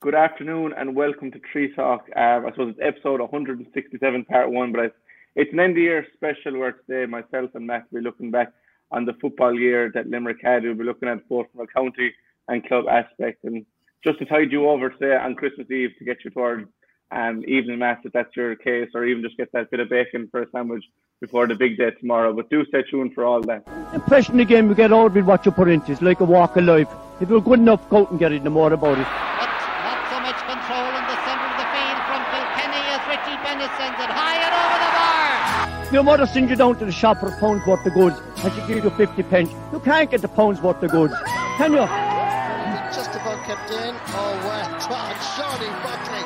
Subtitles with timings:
[0.00, 2.06] Good afternoon and welcome to Tree Talk.
[2.14, 4.94] Um, I suppose it's episode 167, part one, but
[5.34, 8.52] it's an end of year special where today myself and Matt will be looking back
[8.92, 10.62] on the football year that Limerick had.
[10.62, 12.12] We'll be looking at both from a county
[12.46, 13.42] and club aspect.
[13.42, 13.66] And
[14.04, 16.68] just to tide you over today on Christmas Eve to get you towards
[17.10, 20.28] um, evening mass if that's your case, or even just get that bit of bacon
[20.30, 20.84] for a sandwich
[21.20, 22.32] before the big day tomorrow.
[22.32, 23.66] But do stay tuned for all that.
[23.92, 26.62] Impression again, we get out with what you put into It's like a walk of
[26.66, 26.88] life.
[27.20, 29.37] If you're good enough, go out and get it, no more about it.
[35.90, 38.52] Your mother sends you down to the shop for a pound's worth of goods and
[38.52, 39.50] she gives you 50 pence.
[39.72, 41.14] You can't get the pound's worth of goods,
[41.56, 41.78] can you?
[42.92, 43.94] Just about kept in.
[44.08, 44.68] Oh, well
[45.38, 46.24] Seanie Buckley.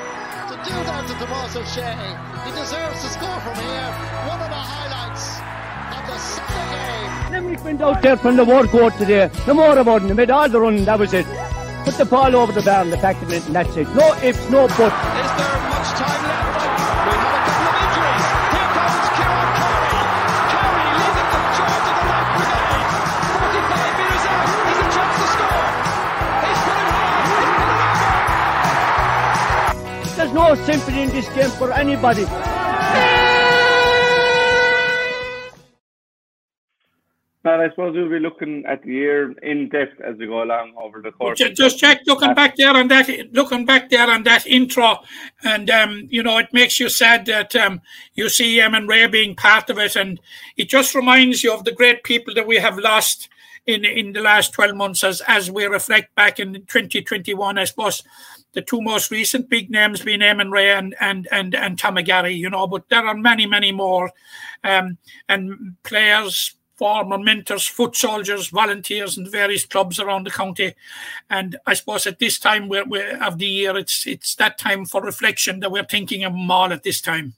[0.51, 1.95] To do that to Tomas O'Shea,
[2.45, 3.91] he deserves to score from here.
[4.27, 5.39] One of the highlights
[5.95, 7.33] of the Sunday game.
[7.33, 9.31] Limerick went out there from the war court today.
[9.47, 10.09] No more about it.
[10.09, 11.27] They made all the running, that was it.
[11.85, 13.89] Put the ball over the bar and the back of it, and that's it.
[13.91, 15.72] No ifs, no buts.
[30.33, 32.25] There's no sympathy in this game for anybody.
[37.45, 40.75] But I suppose we'll be looking at the year in depth as we go along
[40.81, 41.39] over the course.
[41.39, 45.01] Just, just check looking back there on that, looking back there on that intro,
[45.45, 47.83] and um, you know it makes you sad that um,
[48.15, 50.19] you see Eamon Rea being part of it, and
[50.57, 53.29] it just reminds you of the great people that we have lost
[53.67, 57.59] in in the last twelve months as as we reflect back in 2021.
[57.59, 58.03] I suppose
[58.53, 62.37] the two most recent big names being Eamon Rea and and and and Tom McGarry,
[62.37, 64.11] you know, but there are many many more,
[64.65, 70.75] um, and players former mentors, foot soldiers, volunteers in various clubs around the county.
[71.31, 74.87] And I suppose at this time we're, we're, of the year, it's it's that time
[74.87, 77.35] for reflection that we're thinking of them all at this time.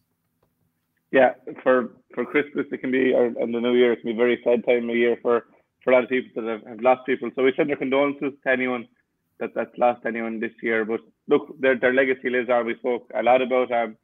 [1.10, 4.14] Yeah, for for Christmas it can be, or and the New Year it can be
[4.14, 5.44] a very sad time of year for
[5.84, 7.30] for a lot of people that have, have lost people.
[7.36, 8.88] So we send our condolences to anyone
[9.38, 10.84] that that's lost anyone this year.
[10.84, 12.66] But look, their their legacy lives on.
[12.66, 13.96] We spoke a lot about um,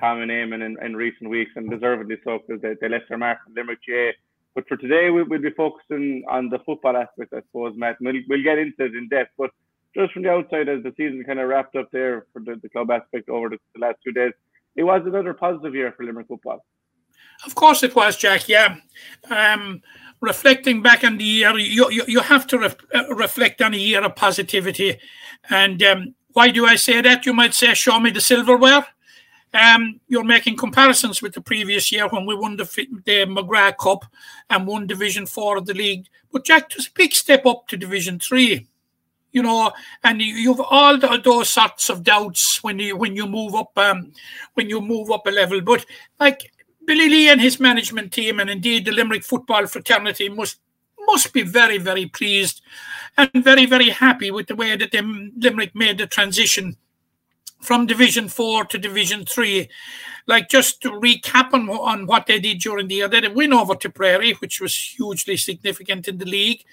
[0.00, 3.18] Tom and Eamon in, in recent weeks, and deservedly so because they, they left their
[3.18, 4.12] mark on Limerick GAA
[4.54, 7.96] but for today, we'll, we'll be focusing on the football aspect, I suppose, Matt.
[8.00, 9.30] We'll, we'll get into it in depth.
[9.38, 9.50] But
[9.94, 12.68] just from the outside, as the season kind of wrapped up there for the, the
[12.68, 14.32] club aspect over the, the last two days,
[14.76, 16.64] it was another positive year for Limerick football.
[17.44, 18.48] Of course, it was, Jack.
[18.48, 18.76] Yeah.
[19.30, 19.82] Um,
[20.20, 22.58] reflecting back on the year, you, you, you have to
[22.94, 24.98] uh, reflect on a year of positivity.
[25.50, 27.26] And um, why do I say that?
[27.26, 28.86] You might say, show me the silverware.
[29.54, 32.64] Um, you're making comparisons with the previous year when we won the,
[33.04, 34.06] the McGrath Cup
[34.48, 36.06] and won Division Four of the league.
[36.32, 38.66] But Jack, just a big step up to Division Three,
[39.30, 39.72] you know,
[40.04, 44.12] and you've all those sorts of doubts when you when you move up um,
[44.54, 45.60] when you move up a level.
[45.60, 45.84] But
[46.18, 46.50] like
[46.86, 50.58] Billy Lee and his management team, and indeed the Limerick football fraternity must
[51.06, 52.62] must be very very pleased
[53.18, 56.76] and very very happy with the way that Limerick made the transition
[57.60, 59.68] from Division Four to Division Three.
[60.26, 63.74] Like just to recap on, on what they did during the year, they win over
[63.74, 66.64] Tipperary, which was hugely significant in the league.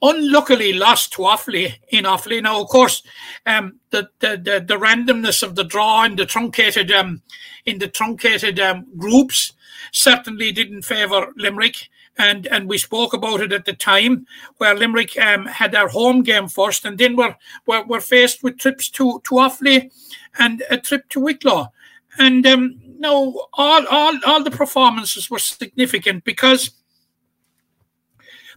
[0.00, 2.40] Unluckily, lost to Offaly in Offaly.
[2.40, 3.02] Now, of course,
[3.46, 7.22] um, the, the, the the randomness of the draw and the truncated um,
[7.66, 9.52] in the truncated um, groups
[9.92, 11.88] certainly didn't favour Limerick
[12.18, 14.26] and and we spoke about it at the time,
[14.58, 17.36] where Limerick um, had their home game first, and then we're,
[17.66, 19.90] we're, we're faced with trips to to Offaly
[20.38, 21.72] and a trip to Wicklow,
[22.18, 26.70] and um, no, all all all the performances were significant because,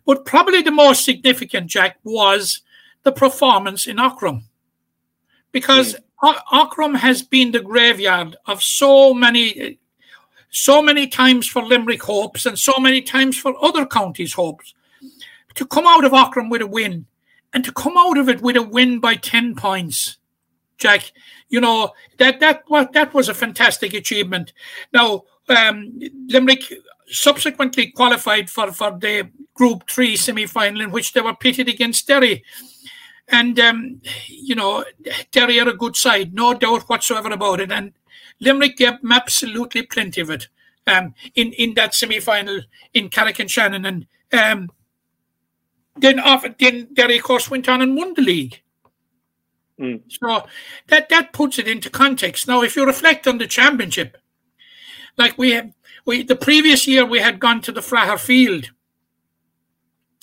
[0.06, 2.62] but probably the most significant, Jack, was
[3.04, 4.44] the performance in Aughrim,
[5.52, 5.94] because.
[5.96, 6.00] Mm.
[6.98, 9.80] Has been the graveyard of so many
[10.52, 14.74] so many times for Limerick hopes and so many times for other counties' hopes.
[15.56, 17.06] To come out of Aughrim with a win
[17.54, 20.18] and to come out of it with a win by 10 points,
[20.78, 21.12] Jack,
[21.52, 24.54] you know, that that was, that was a fantastic achievement.
[24.94, 26.64] Now, um, Limerick
[27.08, 32.08] subsequently qualified for, for the Group 3 semi final in which they were pitted against
[32.08, 32.44] Derry.
[33.28, 34.86] And, um, you know,
[35.32, 37.72] Derry are a good side, no doubt whatsoever about it.
[37.72, 37.94] And
[38.40, 40.48] Limerick gave absolutely plenty of it
[40.88, 42.62] um, in, in that semi final
[42.94, 43.86] in Carrick-on-Shannon.
[43.86, 44.70] And um,
[45.98, 48.62] then, off, then Derry, of course, went on and won the league.
[49.82, 50.02] Mm.
[50.08, 50.46] So
[50.88, 52.48] that, that puts it into context.
[52.48, 54.18] Now, if you reflect on the championship,
[55.18, 55.72] like we have,
[56.06, 58.70] we the previous year we had gone to the Fraher Field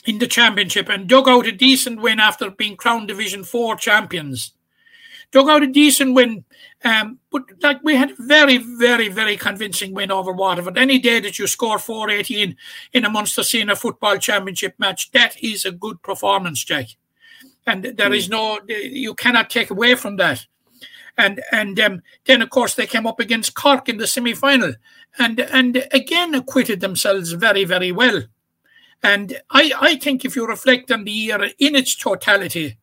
[0.04, 4.52] in the championship and dug out a decent win after being crowned Division Four champions.
[5.32, 6.44] dug out a decent win.
[6.84, 10.78] Um, but like we had a very, very, very convincing win over Waterford.
[10.78, 12.56] Any day that you score 418
[12.92, 16.86] in a Munster Senior Football Championship match, that is a good performance, Jack.
[17.68, 20.46] And there is no, you cannot take away from that.
[21.18, 24.74] And and um, then of course they came up against Cork in the semi final,
[25.18, 28.22] and and again acquitted themselves very very well.
[29.02, 32.78] And I, I think if you reflect on the year in its totality,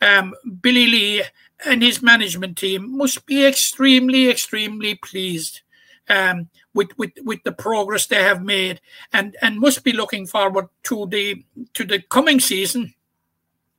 [0.00, 1.22] um, Billy Lee
[1.64, 5.62] and his management team must be extremely, extremely pleased
[6.08, 8.80] um, with, with, with the progress they have made
[9.12, 12.94] and, and must be looking forward to the to the coming season,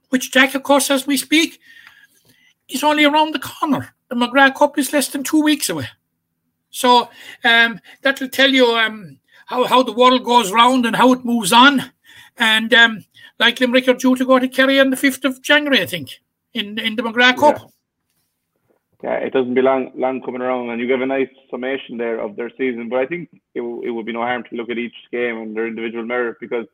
[0.10, 1.60] which Jack, of course, as we speak,
[2.70, 3.94] is only around the corner.
[4.10, 5.88] The McGrath Cup is less than two weeks away.
[6.70, 7.10] So
[7.44, 11.26] um, that will tell you um, how, how the world goes round and how it
[11.26, 11.92] moves on.
[12.38, 13.06] And um,
[13.40, 16.20] like Limerick are due to go to Kerry on the 5th of January, I think,
[16.54, 17.58] in, in the McGrath Cup.
[17.60, 17.68] Yeah.
[19.04, 22.20] Yeah, it doesn't be long, long coming around, and you give a nice summation there
[22.20, 22.90] of their season.
[22.90, 25.56] But I think it, it would be no harm to look at each game and
[25.56, 26.66] their individual merit because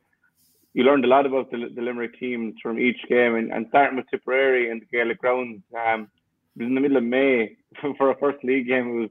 [0.74, 3.36] you learned a lot about the, the Limerick teams from each game.
[3.36, 6.08] And, and starting with Tipperary and the Gaelic grounds, um,
[6.56, 7.56] it was in the middle of May
[7.96, 8.88] for a first league game.
[8.88, 9.10] It was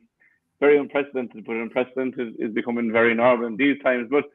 [0.60, 4.10] very unprecedented, but unprecedented is, becoming very normal in these times.
[4.12, 4.26] But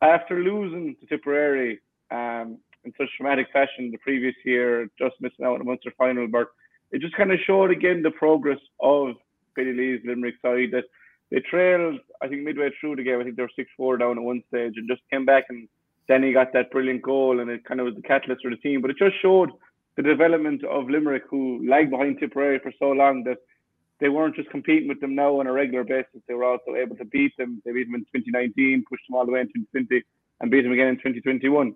[0.00, 1.80] after losing to Tipperary
[2.12, 6.28] um, in such dramatic fashion the previous year, just missing out on a Munster final,
[6.28, 6.46] but
[6.92, 9.14] it just kind of showed again the progress of
[9.56, 10.84] Billy Lee's Limerick side that
[11.30, 13.20] they trailed, I think, midway through the game.
[13.20, 15.68] I think they were 6 4 down at one stage and just came back and
[16.12, 18.56] then he got that brilliant goal and it kind of was the catalyst for the
[18.58, 18.82] team.
[18.82, 19.50] But it just showed
[19.96, 23.38] the development of Limerick, who lagged behind Tipperary for so long that
[23.98, 26.22] they weren't just competing with them now on a regular basis.
[26.28, 27.62] They were also able to beat them.
[27.64, 30.02] They beat them in 2019, pushed them all the way in 2020,
[30.40, 31.74] and beat them again in 2021.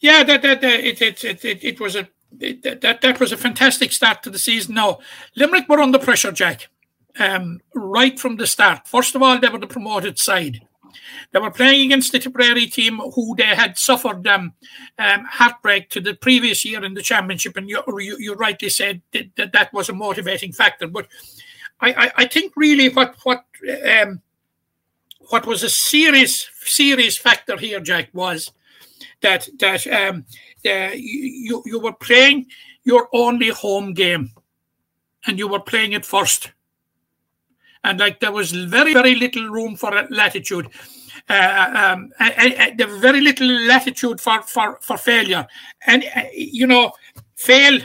[0.00, 2.08] Yeah, that that, that it, it, it, it, it was a
[2.40, 4.74] it, that that was a fantastic start to the season.
[4.74, 4.98] Now,
[5.36, 6.68] Limerick were under pressure, Jack,
[7.18, 8.88] um, right from the start.
[8.88, 10.60] First of all, they were the promoted side.
[11.30, 14.54] They were playing against the Tipperary team who they had suffered um,
[14.98, 19.02] um, heartbreak to the previous year in the championship, and you, you, you rightly said
[19.12, 20.86] that, that, was a motivating factor.
[20.86, 21.06] But
[21.80, 23.44] I, I, I think really what what
[24.00, 24.20] um,
[25.30, 28.52] what was a serious serious factor here, Jack, was
[29.20, 30.24] that that um,
[30.64, 32.46] you you were playing
[32.84, 34.30] your only home game,
[35.26, 36.52] and you were playing it first
[37.84, 40.68] and like there was very very little room for latitude
[41.28, 45.46] uh, um, the very little latitude for for for failure.
[45.86, 46.92] And uh, you know
[47.36, 47.80] fail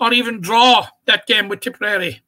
[0.00, 2.22] or even draw that game with Tipperary.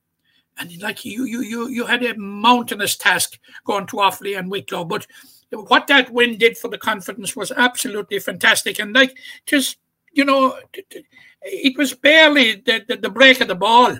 [0.58, 4.84] And like you you you you had a mountainous task going to Offaly and Wicklow.
[4.84, 5.06] But
[5.50, 8.78] what that win did for the confidence was absolutely fantastic.
[8.78, 9.16] And like
[9.46, 9.78] just
[10.12, 10.58] you know
[11.43, 13.99] it was barely the, the, the break of the ball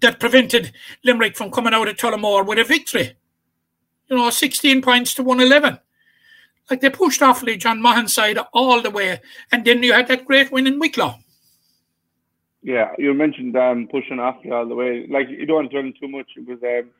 [0.00, 0.72] that prevented
[1.04, 3.16] Limerick from coming out of Tullamore with a victory.
[4.08, 5.78] You know, 16 points to 111.
[6.70, 9.20] Like they pushed Offaly John Maughan's side all the way.
[9.50, 11.16] And then you had that great win in Wicklow.
[12.62, 15.06] Yeah, you mentioned um, pushing Offaly all the way.
[15.08, 16.26] Like, you don't want to turn too much.
[16.36, 16.90] It was um,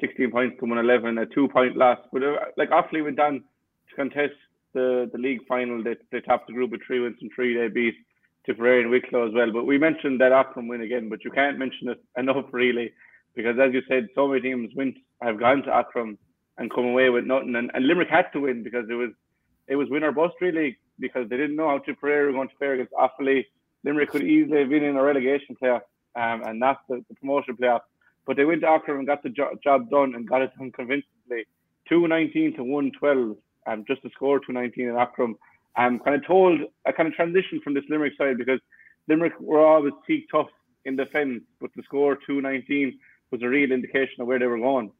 [0.00, 1.98] 16 points to 111, a two point loss.
[2.12, 3.44] But uh, like, Offaly went down
[3.90, 4.34] to contest
[4.72, 5.82] the, the league final.
[5.82, 7.56] They, they topped the group with three wins and three.
[7.56, 7.94] They beat
[8.46, 9.52] Tipperary and Wicklow as well.
[9.52, 12.92] But we mentioned that Aughrim win again, but you can't mention it enough really,
[13.34, 16.16] because as you said, so many teams went have gone to Aughrim
[16.58, 19.10] and come away with nothing, and, and Limerick had to win because it was
[19.66, 22.56] it was win or bust really because they didn't know how Tipperary were going to
[22.56, 23.44] fare against Offaly.
[23.82, 25.82] Limerick could easily have been in a relegation playoff
[26.14, 27.80] um, and not the, the promotion playoff.
[28.26, 30.72] But they went to Aughrim and got the jo- job done and got it done
[30.72, 31.46] convincingly.
[31.88, 33.36] 219 to 112,
[33.66, 35.34] um, just to score 219 in Aughrim
[35.76, 38.60] I'm kind of told I kind of transition from this Limerick side because
[39.08, 40.48] Limerick were always peak tough
[40.84, 42.98] in defence, but the score 219
[43.30, 44.92] was a real indication of where they were going.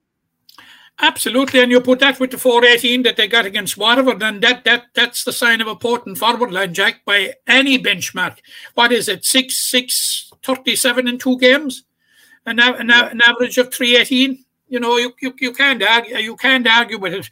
[1.00, 4.64] Absolutely, and you put that with the 418 that they got against Waterford, and that
[4.64, 8.38] that that's the sign of a potent forward line, Jack, by any benchmark.
[8.74, 9.24] What is it?
[9.24, 11.82] Six six thirty seven in two games,
[12.46, 14.44] an, an, an average of 318.
[14.68, 17.30] You know, you, you, you can't argue you can't argue with it.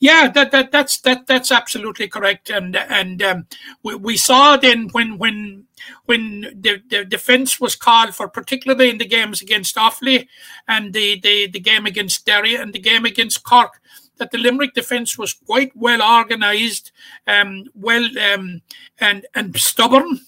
[0.00, 3.46] Yeah, that, that that's that that's absolutely correct, and and um,
[3.82, 5.66] we, we saw then when when
[6.06, 10.26] when the, the defence was called for, particularly in the games against Offaly
[10.66, 13.82] and the, the the game against Derry and the game against Cork,
[14.16, 16.92] that the Limerick defence was quite well organised,
[17.26, 18.62] um, well um,
[19.00, 20.20] and and stubborn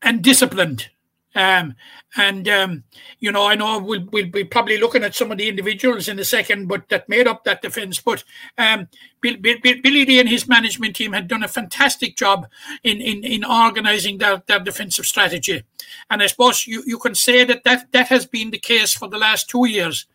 [0.00, 0.88] and disciplined.
[1.34, 1.74] Um,
[2.16, 2.84] and um,
[3.18, 6.18] you know, I know we'll we'll be probably looking at some of the individuals in
[6.18, 8.00] a second, but that made up that defence.
[8.00, 8.22] But
[8.56, 8.88] um,
[9.20, 12.46] Bill, Bill, Billy Lee and his management team had done a fantastic job
[12.84, 15.64] in in, in organising their, their defensive strategy.
[16.08, 19.08] And I suppose you, you can say that, that that has been the case for
[19.08, 20.06] the last two years.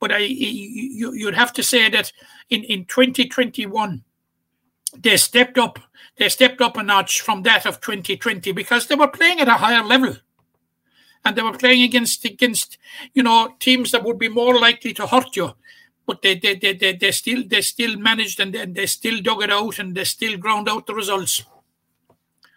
[0.00, 2.12] But I you, you'd have to say that
[2.48, 4.02] in, in 2021
[4.98, 5.78] they stepped up
[6.16, 9.52] they stepped up a notch from that of 2020 because they were playing at a
[9.52, 10.16] higher level
[11.24, 12.78] and they were playing against against
[13.14, 15.52] you know teams that would be more likely to hurt you.
[16.06, 19.42] But they they they, they, they still they still managed and they, they still dug
[19.42, 21.44] it out and they still ground out the results.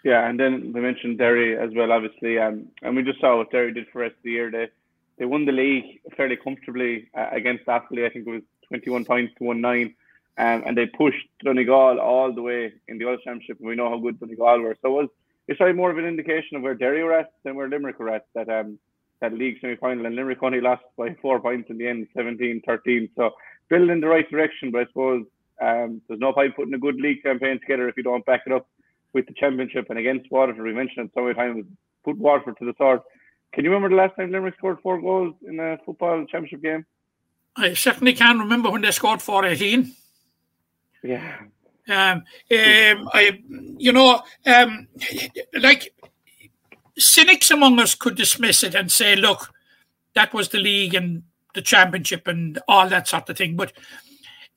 [0.04, 2.40] Yeah and then we mentioned Derry as well obviously.
[2.40, 4.52] Um, and we just saw what Derry did for of the year.
[4.52, 4.70] They
[5.18, 9.34] they won the league fairly comfortably uh, against Offaly I think it was 21 points
[9.38, 9.96] to 1 9
[10.38, 13.60] um, and they pushed Donegal all the way in the Ulster Championship.
[13.60, 14.76] And we know how good Donegal were.
[14.82, 15.10] So it was
[15.48, 18.10] it's probably more of an indication of where Derry were at than where Limerick were
[18.10, 18.26] at.
[18.36, 18.80] That um
[19.22, 23.10] that league semi final and Limerick only lost by four points in the end, 17-13.
[23.16, 23.32] So
[23.70, 25.26] building in the right direction, but I suppose
[25.62, 28.52] um, there's no point putting a good league campaign together if you don't back it
[28.52, 28.68] up
[29.14, 30.66] with the championship and against Waterford.
[30.66, 31.66] We mentioned it so many times.
[32.04, 33.00] Put Waterford to the sword.
[33.54, 36.86] Can you remember the last time Limerick scored four goals in a football championship game?
[37.56, 39.94] I certainly can remember when they scored 418.
[41.04, 41.38] Yeah,
[41.88, 43.42] um, um, I,
[43.78, 44.88] you know, um,
[45.54, 45.94] like
[46.98, 49.54] cynics among us could dismiss it and say, look,
[50.16, 51.24] that was the league and
[51.54, 53.56] the championship and all that sort of thing.
[53.56, 53.74] But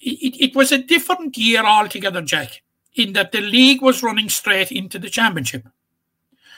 [0.01, 2.63] it, it was a different year altogether, Jack,
[2.95, 5.67] in that the league was running straight into the championship.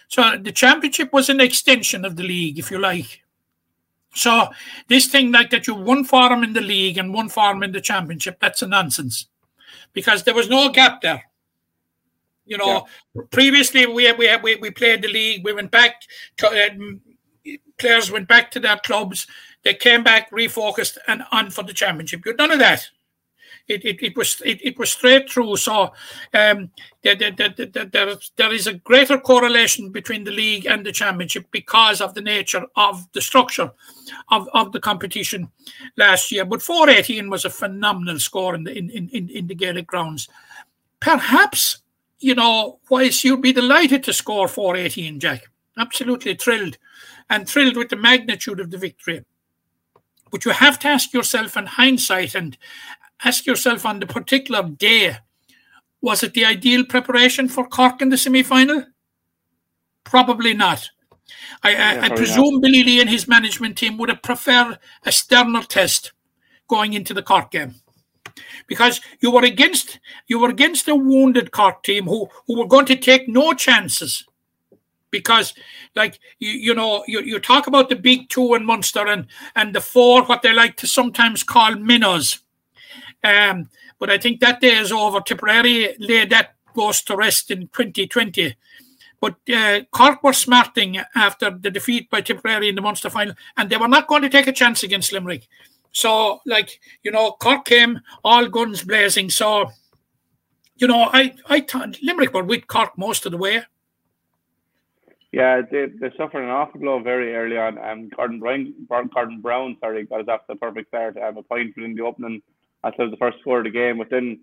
[0.08, 3.22] So the championship was an extension of the league, if you like.
[4.14, 4.48] So
[4.88, 7.80] this thing like that you one farm in the league and one farm in the
[7.80, 9.26] championship, that's a nonsense
[9.92, 11.24] because there was no gap there.
[12.44, 13.22] You know, yeah.
[13.30, 15.44] previously we we we we played the league.
[15.44, 16.02] We went back.
[16.38, 19.26] To, uh, players went back to their clubs.
[19.62, 22.22] They came back, refocused, and on for the championship.
[22.24, 22.88] You've none of that.
[23.68, 25.56] It, it, it was it, it was straight through.
[25.56, 25.92] So
[26.34, 26.70] um,
[27.02, 32.00] there, there, there, there, is a greater correlation between the league and the championship because
[32.00, 33.70] of the nature of the structure
[34.30, 35.50] of, of the competition
[35.96, 36.44] last year.
[36.44, 40.28] But 418 was a phenomenal score in the in, in, in the Gaelic grounds.
[41.00, 41.78] Perhaps,
[42.18, 45.44] you know, whilst you'd be delighted to score 418, Jack.
[45.78, 46.76] Absolutely thrilled
[47.30, 49.24] and thrilled with the magnitude of the victory.
[50.30, 52.56] But you have to ask yourself in hindsight and
[53.24, 55.16] ask yourself on the particular day
[56.00, 58.84] was it the ideal preparation for Cork in the semi final?
[60.04, 60.88] Probably not.
[61.62, 62.62] I, yeah, I, I presume not.
[62.62, 66.12] Billy Lee and his management team would have preferred a sterner test
[66.68, 67.74] going into the Cork game.
[68.66, 72.86] Because you were against you were against a wounded Cork team who, who were going
[72.86, 74.24] to take no chances.
[75.10, 75.52] Because
[75.94, 79.74] like you, you know, you, you talk about the big two in Munster and, and
[79.74, 82.40] the four, what they like to sometimes call minnows
[83.22, 85.20] um, but I think that day is over.
[85.20, 88.56] Tipperary laid that ghost to rest in 2020.
[89.20, 93.68] But uh, Cork were smarting after the defeat by Tipperary in the Munster final, and
[93.68, 95.46] they were not going to take a chance against Limerick.
[95.92, 99.28] So, like, you know, Cork came all guns blazing.
[99.28, 99.70] So,
[100.76, 103.62] you know, I, I thought Limerick were with Cork most of the way.
[105.32, 107.78] Yeah, they, they suffered an awful blow very early on.
[107.78, 111.16] Um, Gordon Brown, Gordon Brown, sorry, got us off the perfect start.
[111.18, 112.42] Um, a point within the opening
[112.84, 113.98] after the first score of the game.
[113.98, 114.40] But then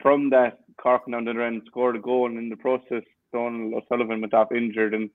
[0.00, 3.76] from that, Cork and the other end scored a goal, and in the process, Donal
[3.76, 4.94] O'Sullivan went off injured.
[4.94, 5.10] And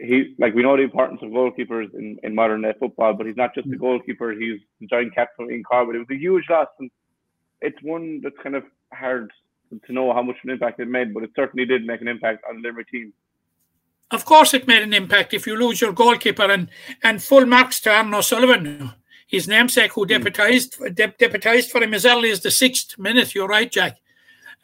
[0.00, 3.36] he, like, we know the importance of goalkeepers in, in modern day football, but he's
[3.36, 3.78] not just a mm.
[3.78, 5.86] goalkeeper, he's the joint captain in Cork.
[5.86, 6.90] But it was a huge loss, and
[7.60, 9.30] it's one that's kind of hard
[9.86, 12.08] to know how much of an impact it made, but it certainly did make an
[12.08, 13.12] impact on the Limerick team.
[14.10, 16.68] Of course, it made an impact if you lose your goalkeeper, and,
[17.04, 18.92] and full marks to Aaron O'Sullivan
[19.30, 23.32] his namesake, who deputized de- deputized for him as early as the sixth minute.
[23.32, 23.98] You're right, Jack.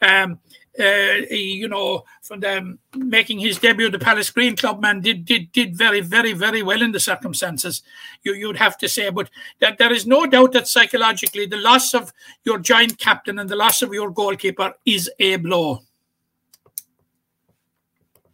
[0.01, 0.39] Um,
[0.77, 5.51] uh, he, you know, from the, making his debut, the Pallasgreen Club man did did
[5.53, 7.81] did very very very well in the circumstances.
[8.23, 11.93] You you'd have to say, but that there is no doubt that psychologically the loss
[11.93, 12.11] of
[12.43, 15.79] your giant captain and the loss of your goalkeeper is a blow.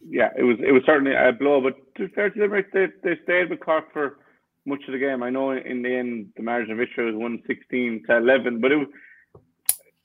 [0.06, 3.18] Yeah, it was it was certainly a blow, but to fair to Limerick, they, they
[3.22, 4.18] stayed with Cork for
[4.66, 5.22] much of the game.
[5.22, 8.76] I know in the end the margin of victory was 116 to 11, but it
[8.76, 8.88] was,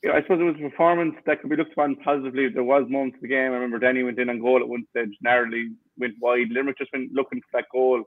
[0.03, 2.49] you know, I suppose it was a performance that could be looked upon positively.
[2.49, 3.51] There was moments of the game.
[3.51, 6.49] I remember Danny went in on goal at one stage, narrowly went wide.
[6.51, 8.03] Limerick just went looking for that goal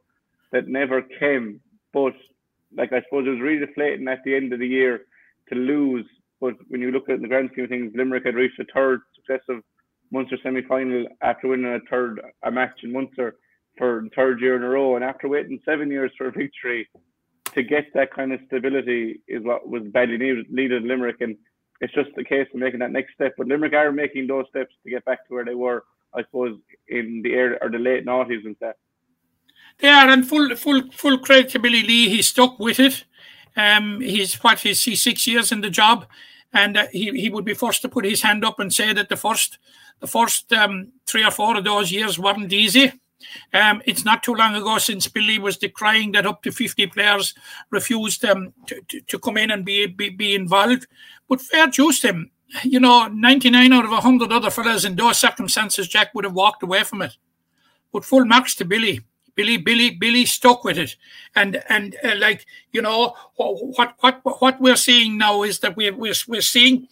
[0.52, 1.60] that never came.
[1.92, 2.14] But
[2.76, 5.02] like I suppose it was really deflating at the end of the year
[5.48, 6.06] to lose.
[6.40, 9.00] But when you look at the grand scheme of things, Limerick had reached a third
[9.14, 9.62] successive
[10.10, 13.36] Munster semi-final after winning a third a match in Munster
[13.78, 16.88] for the third year in a row, and after waiting seven years for a victory,
[17.54, 21.36] to get that kind of stability is what was badly needed, needed in Limerick, and
[21.80, 23.34] it's just a case of making that next step.
[23.36, 26.58] But Limerick are making those steps to get back to where they were, I suppose,
[26.88, 28.76] in the air or the late noughties and stuff.
[29.78, 32.08] They are, and full full full credit to Billy Lee.
[32.08, 33.04] He stuck with it.
[33.56, 36.06] Um, he's what he's, he's six years in the job,
[36.52, 39.08] and uh, he he would be forced to put his hand up and say that
[39.08, 39.58] the first
[40.00, 42.92] the first um, three or four of those years weren't easy.
[43.52, 47.34] Um, it's not too long ago since Billy was decrying that up to 50 players
[47.70, 50.86] refused um, to, to, to, come in and be, be, be involved.
[51.28, 52.30] But fair juice to him.
[52.62, 56.62] You know, 99 out of 100 other fellas in those circumstances, Jack would have walked
[56.62, 57.16] away from it.
[57.92, 59.00] But full marks to Billy.
[59.34, 60.96] Billy, Billy, Billy stuck with it,
[61.34, 65.94] and and uh, like you know what what what we're seeing now is that we're
[65.94, 66.88] we're, we're seeing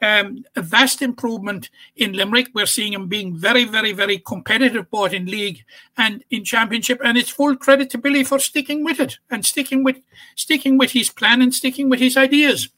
[0.00, 2.48] um, a vast improvement in Limerick.
[2.54, 5.64] We're seeing him being very very very competitive both in league
[5.96, 9.84] and in championship, and it's full credit to Billy for sticking with it and sticking
[9.84, 9.98] with
[10.34, 12.68] sticking with his plan and sticking with his ideas.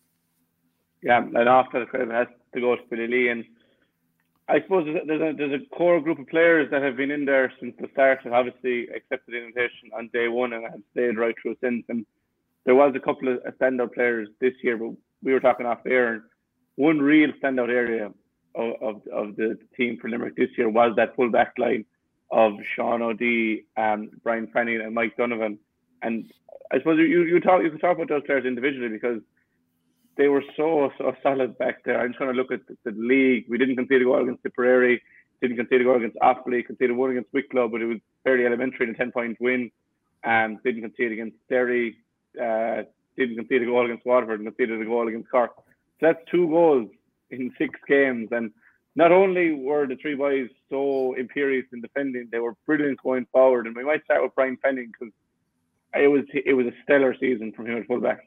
[1.02, 3.44] Yeah, and after the credit has to go to Billy Lee and
[4.46, 7.50] I suppose there's a, there's a core group of players that have been in there
[7.60, 11.34] since the start and obviously accepted the invitation on day one and have stayed right
[11.40, 11.84] through since.
[11.88, 12.04] And
[12.66, 14.90] there was a couple of standout players this year, but
[15.22, 16.14] we were talking off air.
[16.14, 16.22] And
[16.76, 18.12] one real standout area
[18.54, 21.86] of, of, of the team for Limerick this year was that full back line
[22.30, 25.58] of Sean O'Dea, um, Brian Fanning, and Mike Donovan.
[26.02, 26.30] And
[26.70, 29.20] I suppose you, you talk you can talk about those players individually because
[30.16, 32.00] they were so so solid back there.
[32.00, 33.47] I'm just going to look at the, the, league.
[33.49, 35.02] We didn't concede a goal against Tipperary,
[35.40, 38.88] didn't concede a goal against Offaly, conceded one against Wicklow, but it was fairly elementary
[38.88, 39.71] in a 10 point win.
[40.23, 41.99] And didn't concede against Derry,
[42.40, 42.85] uh,
[43.16, 45.52] didn't concede a goal against Waterford, and conceded a goal against Cork.
[46.00, 46.88] So that's two goals
[47.30, 48.28] in six games.
[48.33, 48.50] And
[48.97, 53.66] not only were the three boys so imperious in defending, they were brilliant going forward.
[53.66, 55.12] And we might start with Brian Fanning because
[55.94, 58.26] it was it was a stellar season from him at fullback.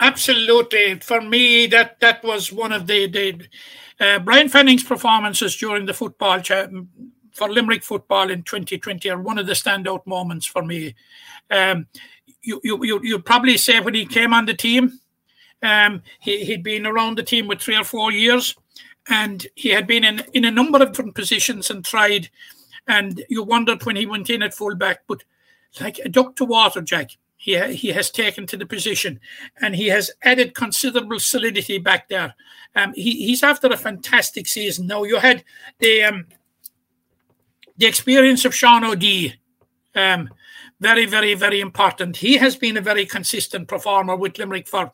[0.00, 3.48] Absolutely, for me, that that was one of the the
[3.98, 6.68] uh, Brian Fanning's performances during the football cha-
[7.32, 10.94] for Limerick football in 2020 are one of the standout moments for me.
[11.50, 11.88] Um,
[12.42, 15.00] you you you probably say when he came on the team,
[15.64, 18.54] um, he he'd been around the team with three or four years,
[19.08, 22.30] and he had been in in a number of different positions and tried,
[22.86, 25.24] and you wondered when he went in at fullback, but
[25.80, 29.20] like a duck to water, Jack he, he has taken to the position
[29.62, 32.34] and he has added considerable solidity back there.
[32.74, 34.88] Um, he, he's after a fantastic season.
[34.88, 35.44] Now, you had
[35.78, 36.26] the um,
[37.76, 39.34] the experience of Sean O'Dea,
[39.94, 40.28] um,
[40.80, 42.16] very, very, very important.
[42.16, 44.92] He has been a very consistent performer with Limerick for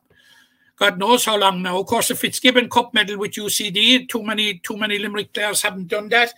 [0.77, 1.79] God knows how long now.
[1.79, 5.89] Of course, the Fitzgibbon Cup medal with UCD, too many too many Limerick players haven't
[5.89, 6.35] done that,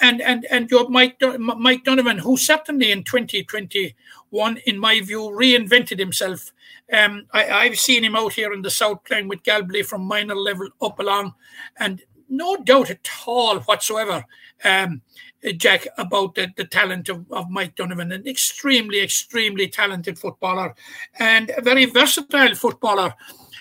[0.00, 5.20] and and and you have Mike Mike Donovan, who certainly in 2021, in my view,
[5.20, 6.52] reinvented himself.
[6.92, 10.34] Um, I, have seen him out here in the south playing with Galway from minor
[10.34, 11.34] level up along,
[11.78, 14.24] and no doubt at all whatsoever.
[14.64, 15.02] Um,
[15.56, 20.74] Jack, about the, the talent of, of Mike Donovan, an extremely, extremely talented footballer
[21.18, 23.14] and a very versatile footballer.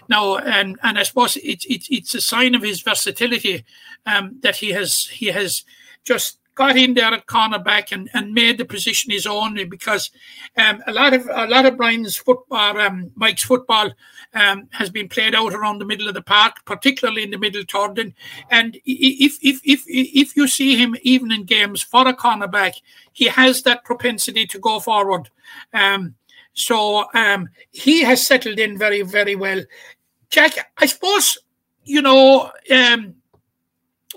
[0.10, 3.66] Now, and and I suppose it's it's it's a sign of his versatility
[4.06, 5.64] um, that he has he has
[6.04, 10.10] just got in there at cornerback and, and made the position his own because
[10.58, 13.92] um, a lot of a lot of Brian's football, um, Mike's football,
[14.34, 17.64] um, has been played out around the middle of the park, particularly in the middle
[17.70, 18.00] third.
[18.00, 18.14] And,
[18.50, 22.74] and if if if if you see him even in games for a cornerback,
[23.14, 25.30] he has that propensity to go forward.
[25.74, 26.16] Um,
[26.54, 29.64] so um, he has settled in very very well.
[30.30, 31.38] Jack, I suppose,
[31.84, 33.16] you know, um,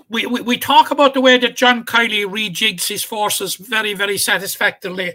[0.09, 4.17] we, we, we talk about the way that John Kiely rejigs his forces very, very
[4.17, 5.13] satisfactorily.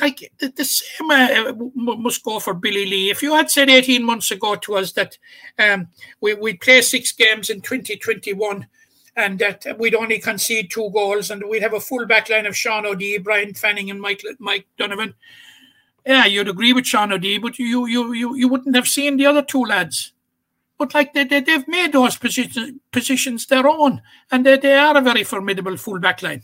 [0.00, 3.10] Like the, the same uh, must go for Billy Lee.
[3.10, 5.18] If you had said 18 months ago to us that
[5.58, 5.88] um,
[6.20, 8.68] we, we'd play six games in 2021
[9.16, 12.56] and that we'd only concede two goals and we'd have a full back line of
[12.56, 15.12] Sean O'Dea, Brian Fanning, and Mike, Mike Donovan,
[16.08, 19.26] yeah, you'd agree with Sean O'Dea, but you you you you wouldn't have seen the
[19.26, 20.12] other two lads.
[20.78, 24.96] But like they, they they've made those positions positions their own, and they, they are
[24.96, 26.42] a very formidable full back line.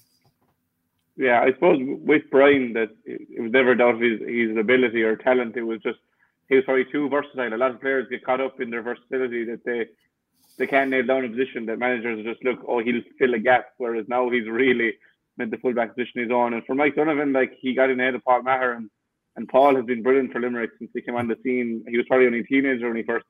[1.16, 5.56] Yeah, I suppose with Brian that it was never doubt his his ability or talent.
[5.56, 5.98] It was just
[6.50, 7.54] he was probably too versatile.
[7.54, 9.86] A lot of players get caught up in their versatility that they
[10.58, 13.68] they can't nail down a position that managers just look, oh, he'll fill a gap.
[13.78, 14.92] Whereas now he's really
[15.38, 16.52] made the fullback position his own.
[16.52, 18.90] And for Mike Donovan, like he got in ahead of Paul Maher and
[19.36, 21.84] and Paul has been brilliant for Limerick since he came on the scene.
[21.88, 23.26] He was probably only a teenager when he first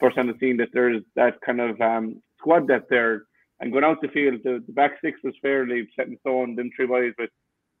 [0.00, 0.56] first on the scene.
[0.56, 3.24] That there's that kind of um, squad depth there.
[3.60, 6.54] And going out the field, the, the back six was fairly set in stone.
[6.54, 7.30] Them three boys with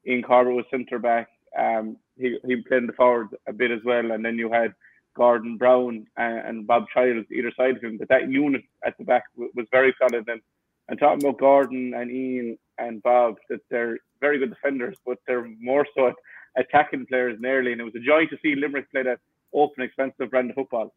[0.06, 1.28] Ian Corbett was centre back.
[1.56, 4.74] Um, he he played in the forward a bit as well, and then you had
[5.16, 7.96] Gordon Brown and, and Bob Childs either side of him.
[7.96, 10.28] But that unit at the back w- was very solid.
[10.28, 10.40] And
[10.88, 15.48] and talking about Gordon and Ian and Bob, that they're very good defenders, but they're
[15.60, 16.12] more so
[16.56, 17.72] attacking players nearly.
[17.72, 19.20] And it was a joy to see Limerick play that
[19.52, 20.92] open, expensive brand of football.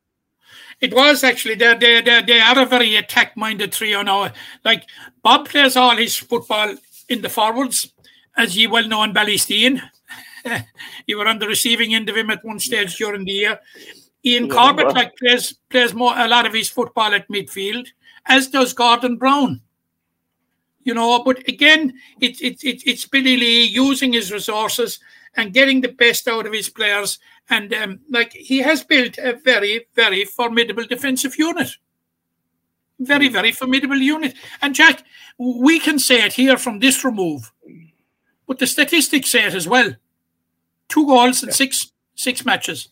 [0.80, 4.32] It was actually they they they, they are a very attack minded trio now.
[4.66, 4.86] Like
[5.22, 6.76] Bob plays all his football
[7.10, 7.94] in the forwards,
[8.36, 9.82] as you well know in Ballysteen.
[11.08, 13.60] you were on the receiving end of him at one stage during the year.
[14.26, 14.96] Ian yeah, Corbett well.
[14.96, 17.88] like plays plays more a lot of his football at midfield,
[18.26, 19.62] as does Gordon Brown.
[20.84, 25.00] You know, but again, it's it, it, it's Billy Lee using his resources
[25.36, 27.20] and getting the best out of his players.
[27.50, 31.70] And um, like he has built a very, very formidable defensive unit.
[33.00, 33.34] Very, hmm.
[33.34, 34.36] very formidable unit.
[34.62, 35.04] And Jack,
[35.38, 37.52] we can say it here from this remove,
[38.48, 39.96] but the statistics say it as well.
[40.88, 41.56] Two goals in yeah.
[41.56, 42.90] six six matches.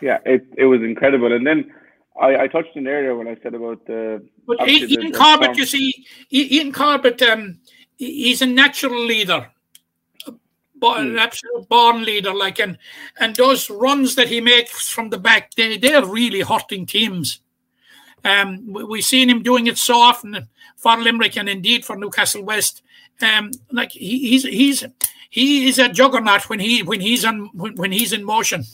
[0.00, 1.32] Yeah, it it was incredible.
[1.32, 1.72] And then
[2.20, 4.22] I, I touched on earlier when I said about the.
[4.46, 7.58] But Ian the, Corbett, you see, Ian Corbett, um,
[7.96, 9.50] he's a natural leader
[10.82, 11.18] an hmm.
[11.18, 12.34] absolute born leader.
[12.34, 12.78] Like and
[13.18, 17.40] and those runs that he makes from the back, they they're really hurting teams.
[18.24, 22.44] Um, we, we've seen him doing it so often for Limerick and indeed for Newcastle
[22.44, 22.82] West.
[23.20, 24.84] Um, like he, he's he's
[25.30, 28.64] he is a juggernaut when he when he's on when, when he's in motion.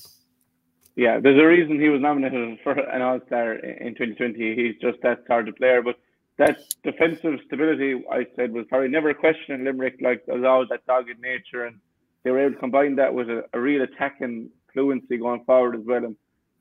[0.96, 4.56] Yeah, there's a reason he was nominated for an All Star in 2020.
[4.56, 5.96] He's just that sort of player, but
[6.38, 9.98] that defensive stability, I said, was probably never a question in Limerick.
[10.00, 11.78] Like there's always that dogged nature and
[12.28, 15.80] they were able to combine that with a, a real attacking fluency going forward as
[15.86, 16.04] well.
[16.04, 16.14] And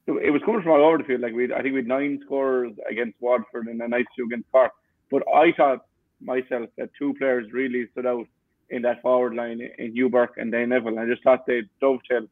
[0.08, 1.20] it was coming from all over the field.
[1.20, 4.50] Like we, I think we had nine scorers against Waterford and a nice two against
[4.50, 4.72] Cork.
[5.12, 5.86] But I thought
[6.22, 8.28] myself that two players really stood out
[8.70, 11.00] in that forward line in Burke and Danny Neville.
[11.00, 12.30] I just thought they dovetailed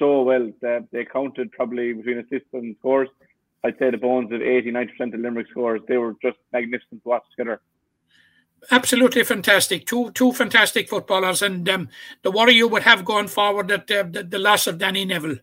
[0.00, 3.08] so well that they counted probably between assists and scores.
[3.62, 7.08] I'd say the bones of 80, 90% of Limerick scores, they were just magnificent to
[7.08, 7.60] watch together
[8.70, 9.86] absolutely fantastic.
[9.86, 11.88] Two two fantastic footballers, and um,
[12.22, 15.38] the worry you would have going forward that uh, the, the, loss of Danny Neville,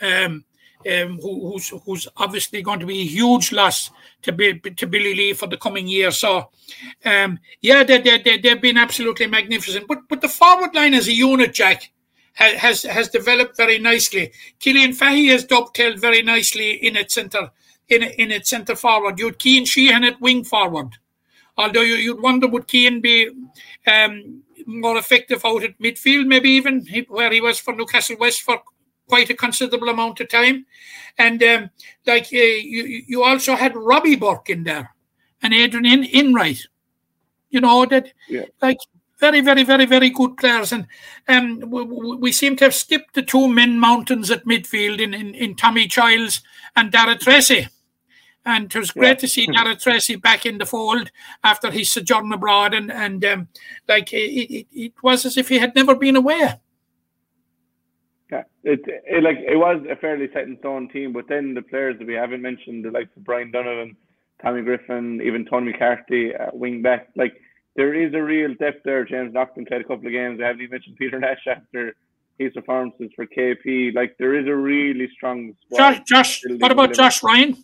[0.00, 0.44] um,
[0.90, 3.90] um, who, who's who's obviously going to be a huge loss
[4.22, 6.10] to be, to Billy Lee for the coming year.
[6.10, 6.50] So,
[7.04, 9.86] um, yeah, they, they, they, they've been absolutely magnificent.
[9.86, 11.92] But but the forward line as a unit, Jack,
[12.34, 14.32] has has developed very nicely.
[14.58, 17.50] Killian Fahy has dovetailed very nicely in its centre
[17.88, 19.18] in in its centre forward.
[19.18, 20.96] You'd Cian Sheehan at wing forward.
[21.56, 23.30] Although you, would wonder would Cian be
[23.86, 28.60] um, more effective out at midfield, maybe even where he was for Newcastle West for
[29.08, 30.66] quite a considerable amount of time.
[31.18, 31.70] And um,
[32.06, 34.94] like uh, you, you also had Robbie Burke in there
[35.42, 36.66] and Adrian Enright.
[37.50, 38.46] You know that yeah.
[38.60, 38.78] like
[39.20, 40.72] very, very, very, very good players.
[40.72, 40.86] And
[41.28, 41.84] um, we,
[42.16, 45.86] we, seem to have skipped the two men mountains at midfield in, in, in Tommy
[45.86, 46.42] Childs
[46.74, 47.68] and Dara Tracy.
[48.46, 49.14] And it was great yeah.
[49.14, 51.10] to see Gareth Tracy back in the fold
[51.42, 53.48] after his sojourn abroad, and and um,
[53.88, 56.60] like it, it, it, was as if he had never been away.
[58.30, 61.62] Yeah, it, it like it was a fairly set in stone team, but then the
[61.62, 63.96] players that we haven't mentioned, the likes of Brian Donovan,
[64.42, 67.40] Tommy Griffin, even Tony McCarthy, uh, wing back, like
[67.76, 69.04] there is a real depth there.
[69.04, 70.40] James Naughton played a couple of games.
[70.40, 71.94] I haven't even mentioned Peter Nash after
[72.38, 73.94] his performances for KP.
[73.94, 75.54] Like there is a really strong.
[75.76, 77.56] Josh, Josh what about Josh Ryan?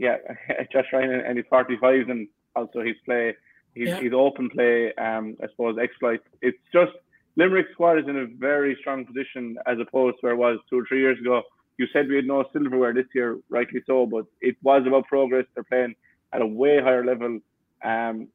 [0.00, 0.16] Yeah,
[0.72, 3.36] Josh Ryan and his 45s and also his play,
[3.74, 4.00] his, yeah.
[4.00, 6.24] his open play, um, I suppose, exploits.
[6.40, 6.92] It's just
[7.36, 10.80] Limerick squad is in a very strong position as opposed to where it was two
[10.80, 11.42] or three years ago.
[11.76, 15.44] You said we had no silverware this year, rightly so, but it was about progress.
[15.54, 15.94] They're playing
[16.32, 17.38] at a way higher level.
[17.84, 18.28] Um,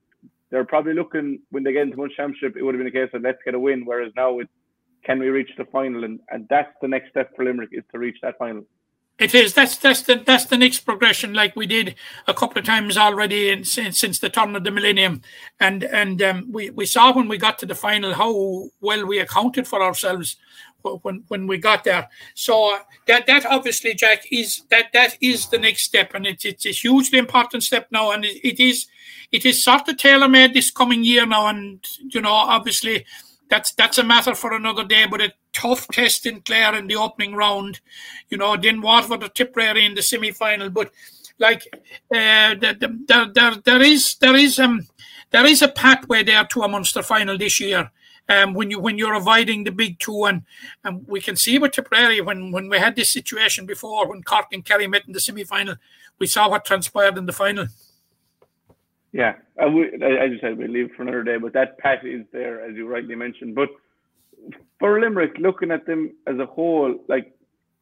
[0.51, 3.13] they're probably looking when they get into one championship, it would have been a case
[3.13, 4.51] of let's get a win, whereas now it's
[5.03, 7.99] can we reach the final, and, and that's the next step for Limerick is to
[7.99, 8.63] reach that final.
[9.17, 9.53] It is.
[9.53, 11.95] That's that's the that's the next progression, like we did
[12.27, 15.21] a couple of times already in, since, since the turn of the millennium,
[15.57, 19.19] and and um, we we saw when we got to the final how well we
[19.19, 20.35] accounted for ourselves
[21.01, 22.09] when when we got there.
[22.33, 26.65] So that that obviously, Jack, is that that is the next step, and it's it's
[26.65, 28.87] a hugely important step now, and it, it is
[29.31, 33.05] it is sort of tailor made this coming year now, and you know obviously
[33.49, 35.05] that's that's a matter for another day.
[35.09, 37.79] But a tough test in Clare in the opening round,
[38.29, 38.57] you know.
[38.57, 40.69] Then Waterford or Tipperary in the semi final.
[40.69, 40.91] But
[41.39, 44.87] like uh, there, there, there is there is um
[45.31, 47.91] there is a pathway there to a Munster final this year.
[48.27, 50.41] Um, when you when you're avoiding the big two, and,
[50.83, 54.47] and we can see with Tipperary when when we had this situation before when Cork
[54.51, 55.75] and Kerry met in the semi final,
[56.17, 57.67] we saw what transpired in the final.
[59.15, 62.61] Yeah, I, as you said, we leave for another day, but that path is there,
[62.61, 63.55] as you rightly mentioned.
[63.55, 63.69] But
[64.77, 67.31] for Limerick, looking at them as a whole, like,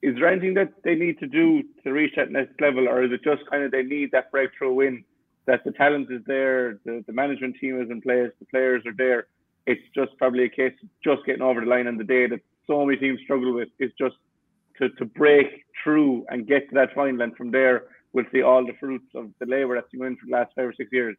[0.04, 3.12] is there anything that they need to do to reach that next level, or is
[3.12, 5.04] it just kind of they need that breakthrough win?
[5.48, 8.94] That the talent is there, the, the management team is in place, the players are
[8.96, 9.26] there.
[9.66, 12.42] It's just probably a case of just getting over the line on the day that
[12.68, 13.70] so many teams struggle with.
[13.80, 14.18] Is just
[14.78, 18.66] to, to break through and get to that final, and from there we'll see all
[18.66, 21.18] the fruits of the labour that's been going for the last five or six years.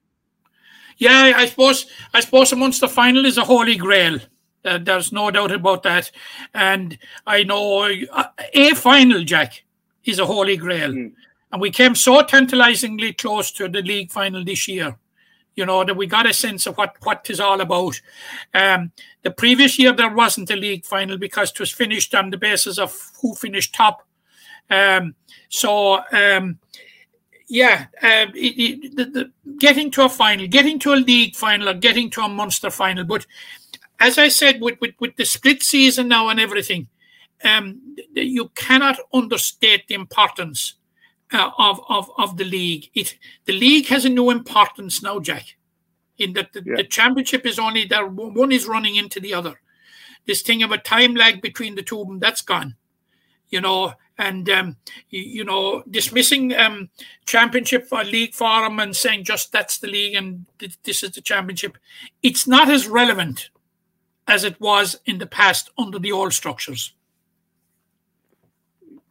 [0.96, 4.20] Yeah, I suppose I suppose the final is a holy grail.
[4.64, 6.10] Uh, there's no doubt about that.
[6.54, 9.64] And I know uh, a final, Jack,
[10.04, 10.90] is a holy grail.
[10.90, 11.12] Mm.
[11.52, 14.96] And we came so tantalizingly close to the league final this year.
[15.54, 18.00] You know, that we got a sense of what, what is all about.
[18.52, 18.90] Um,
[19.22, 22.78] the previous year, there wasn't a league final because it was finished on the basis
[22.78, 24.04] of who finished top.
[24.68, 25.14] Um,
[25.48, 26.58] so, um,
[27.54, 31.68] yeah, uh, it, it, the, the, getting to a final, getting to a league final,
[31.68, 33.04] or getting to a Munster final.
[33.04, 33.26] But
[34.00, 36.88] as I said, with, with, with the split season now and everything,
[37.44, 40.74] um, you cannot understate the importance
[41.32, 42.90] uh, of, of, of the league.
[42.92, 45.54] It the league has a new importance now, Jack.
[46.18, 46.76] In that the, yeah.
[46.78, 49.60] the championship is only there, one is running into the other.
[50.26, 52.74] This thing of a time lag between the two of them, that's gone.
[53.50, 54.76] You know, and um,
[55.10, 56.88] you, you, know dismissing um,
[57.26, 61.20] championship for league forum and saying just that's the league and th- this is the
[61.20, 61.76] championship
[62.22, 63.50] it's not as relevant
[64.28, 66.94] as it was in the past under the old structures.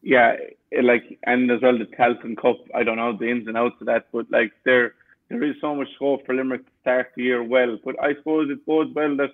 [0.02, 0.36] Yeah
[0.82, 3.88] like and as well the Tailteann Cup I don't know the ins and outs of
[3.88, 4.96] that but like there
[5.30, 8.50] there is so much scope for Limerick to start the year well but I suppose
[8.50, 9.32] it bodes well that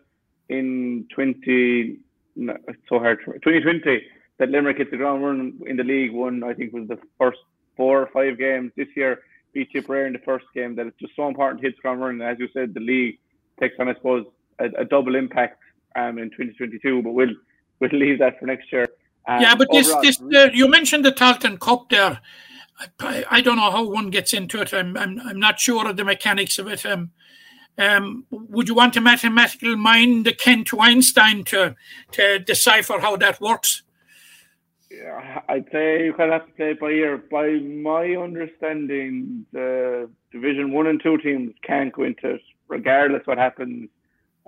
[0.49, 1.97] in 20
[2.35, 4.01] it's so hard 2020
[4.39, 6.11] that Limerick hit the ground running in the league.
[6.11, 7.37] One, I think, was the first
[7.77, 9.19] four or five games this year.
[9.53, 10.75] Beat Tipperary in the first game.
[10.75, 12.21] That it's just so important to hit the ground running.
[12.21, 13.19] As you said, the league
[13.59, 14.25] takes on, I suppose,
[14.59, 15.59] a, a double impact
[15.95, 17.01] um, in 2022.
[17.01, 17.35] But we'll
[17.79, 18.87] we'll leave that for next year.
[19.27, 22.19] Um, yeah, but this this uh, you mentioned the Tailteann Cup there.
[23.01, 24.73] I, I, don't know how one gets into it.
[24.73, 26.85] I'm, I'm I'm not sure of the mechanics of it.
[26.85, 27.11] Um,
[27.77, 31.75] um, would you want a mathematical mind akin to Einstein to
[32.13, 33.83] to decipher how that works?
[34.91, 37.17] I'd say you kind of have to play it by ear.
[37.17, 43.37] By my understanding, the Division One and Two teams can't go into it, regardless what
[43.37, 43.89] happens.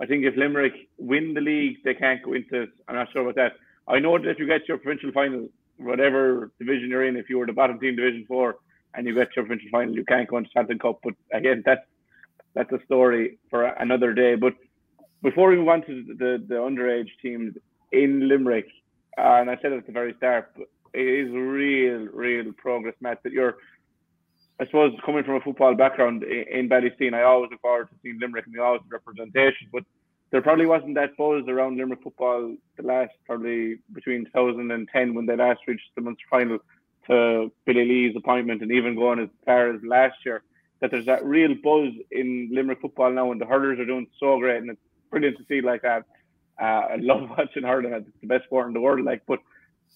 [0.00, 2.70] I think if Limerick win the league, they can't go into it.
[2.88, 3.52] I'm not sure about that.
[3.86, 7.38] I know that if you get your provincial final, whatever division you're in, if you
[7.38, 8.56] were the bottom team, Division Four,
[8.94, 11.00] and you get your provincial final, you can't go into Tailteann Cup.
[11.04, 11.86] But again, that's
[12.54, 14.34] that's a story for another day.
[14.34, 14.54] But
[15.22, 17.54] before we move on to the the underage teams
[17.92, 18.66] in Limerick,
[19.18, 20.52] uh, and I said it at the very start,
[20.94, 23.22] it is real, real progress, Matt.
[23.22, 23.56] That you're,
[24.60, 28.18] I suppose, coming from a football background in, in I always look forward to seeing
[28.20, 29.68] Limerick and the always representation.
[29.72, 29.84] But
[30.30, 35.36] there probably wasn't that buzz around Limerick football the last probably between 2010 when they
[35.36, 36.58] last reached the Munster final
[37.08, 40.42] to Billy Lee's appointment, and even going as far as last year.
[40.80, 44.38] That there's that real buzz in Limerick football now, and the hurlers are doing so
[44.38, 46.04] great, and it's brilliant to see like that.
[46.60, 47.92] Uh, I love watching hurling.
[47.92, 49.04] It's the best sport in the world.
[49.04, 49.40] Like, but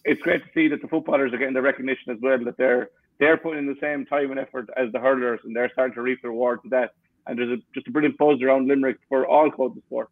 [0.05, 2.39] it's great to see that the footballers are getting the recognition as well.
[2.45, 5.71] That they're they're putting in the same time and effort as the hurlers, and they're
[5.73, 6.93] starting to reap the rewards of that.
[7.27, 10.11] And there's a, just a brilliant buzz around Limerick for all codes of sport.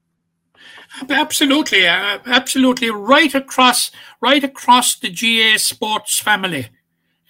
[1.09, 6.69] Absolutely, uh, absolutely, right across, right across the GAA sports family.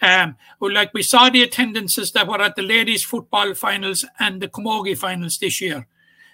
[0.02, 4.48] Um, like we saw the attendances that were at the ladies' football finals and the
[4.48, 5.86] Camogie finals this year.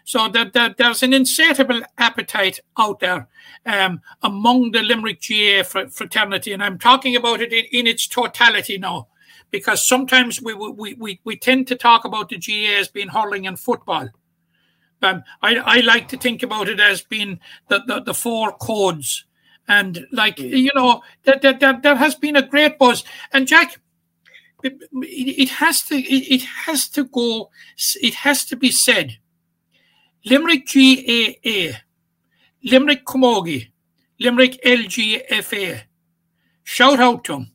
[0.05, 3.29] So that, that there's an insatiable appetite out there
[3.67, 8.79] um, among the Limerick GAA fraternity, and I'm talking about it in, in its totality
[8.79, 9.09] now,
[9.51, 13.47] because sometimes we, we, we, we tend to talk about the GAA as being hurling
[13.47, 14.09] and football.
[15.03, 19.25] Um, I, I like to think about it as being the, the, the four codes.
[19.67, 20.51] And like, mm.
[20.51, 23.05] you know, that, that, that, there has been a great buzz.
[23.33, 23.79] And Jack,
[24.63, 29.19] it, it has to it, it has to go it has to be said
[30.25, 31.79] Limerick GAA,
[32.63, 33.69] Limerick Camogie,
[34.19, 35.83] Limerick LGFA.
[36.63, 37.53] Shout out to them.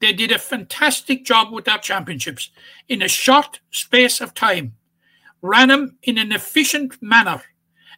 [0.00, 2.50] They did a fantastic job with their championships
[2.88, 4.74] in a short space of time,
[5.42, 7.42] ran them in an efficient manner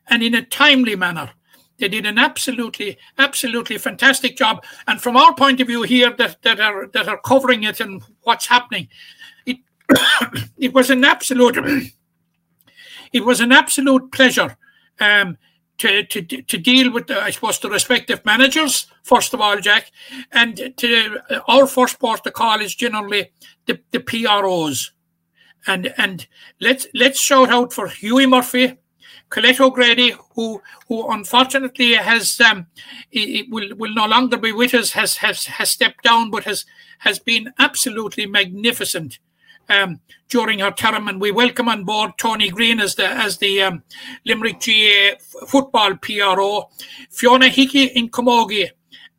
[0.08, 1.30] and in a timely manner.
[1.78, 4.64] They did an absolutely, absolutely fantastic job.
[4.86, 8.02] And from our point of view here, that, that are that are covering it and
[8.22, 8.88] what's happening,
[9.46, 9.58] it
[10.58, 11.56] it was an absolute
[13.12, 14.56] it was an absolute pleasure
[15.00, 15.36] um,
[15.78, 19.90] to, to, to deal with, the, I suppose, the respective managers, first of all, Jack,
[20.32, 23.32] and to uh, our first port of the call is generally
[23.66, 24.92] the, the PROs.
[25.66, 26.26] And and
[26.60, 28.78] let's let's shout out for Hughie Murphy,
[29.28, 32.66] Colette O'Grady, who who unfortunately has um,
[33.10, 36.64] he, will will no longer be with us, has has has stepped down, but has
[36.98, 39.20] has been absolutely magnificent
[39.68, 43.62] um, during her term, and we welcome on board Tony Green as the as the
[43.62, 43.82] um,
[44.24, 46.70] Limerick GAA football PRO,
[47.10, 48.70] Fiona Hickey in Camogie,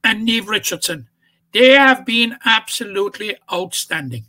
[0.03, 1.07] and Neve Richardson.
[1.53, 4.25] They have been absolutely outstanding.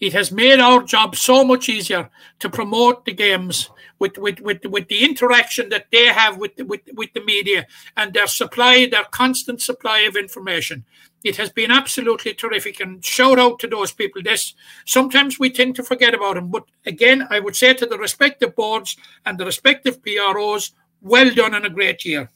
[0.00, 2.10] It has made our job so much easier
[2.40, 6.80] to promote the games with, with, with, with the interaction that they have with with,
[6.94, 10.84] with the media and their supply, their constant supply of information.
[11.24, 14.22] It has been absolutely terrific and shout out to those people.
[14.22, 14.54] This
[14.84, 18.56] sometimes we tend to forget about them, but again, I would say to the respective
[18.56, 22.30] boards and the respective PROs, well done and a great year.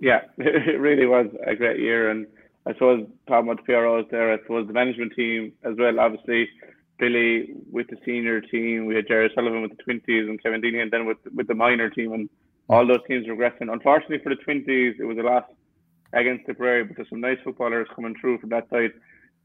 [0.00, 2.26] Yeah, it really was a great year, and
[2.66, 6.00] I suppose talking about the PROs there, I suppose the management team as well.
[6.00, 6.48] Obviously,
[6.98, 10.82] Billy with the senior team, we had Jerry Sullivan with the twenties and Kevin Deeney,
[10.82, 12.28] and then with with the minor team, and
[12.68, 13.72] all those teams regressing.
[13.72, 15.44] Unfortunately for the twenties, it was a loss
[16.12, 18.92] against Tipperary, there's some nice footballers coming through from that side.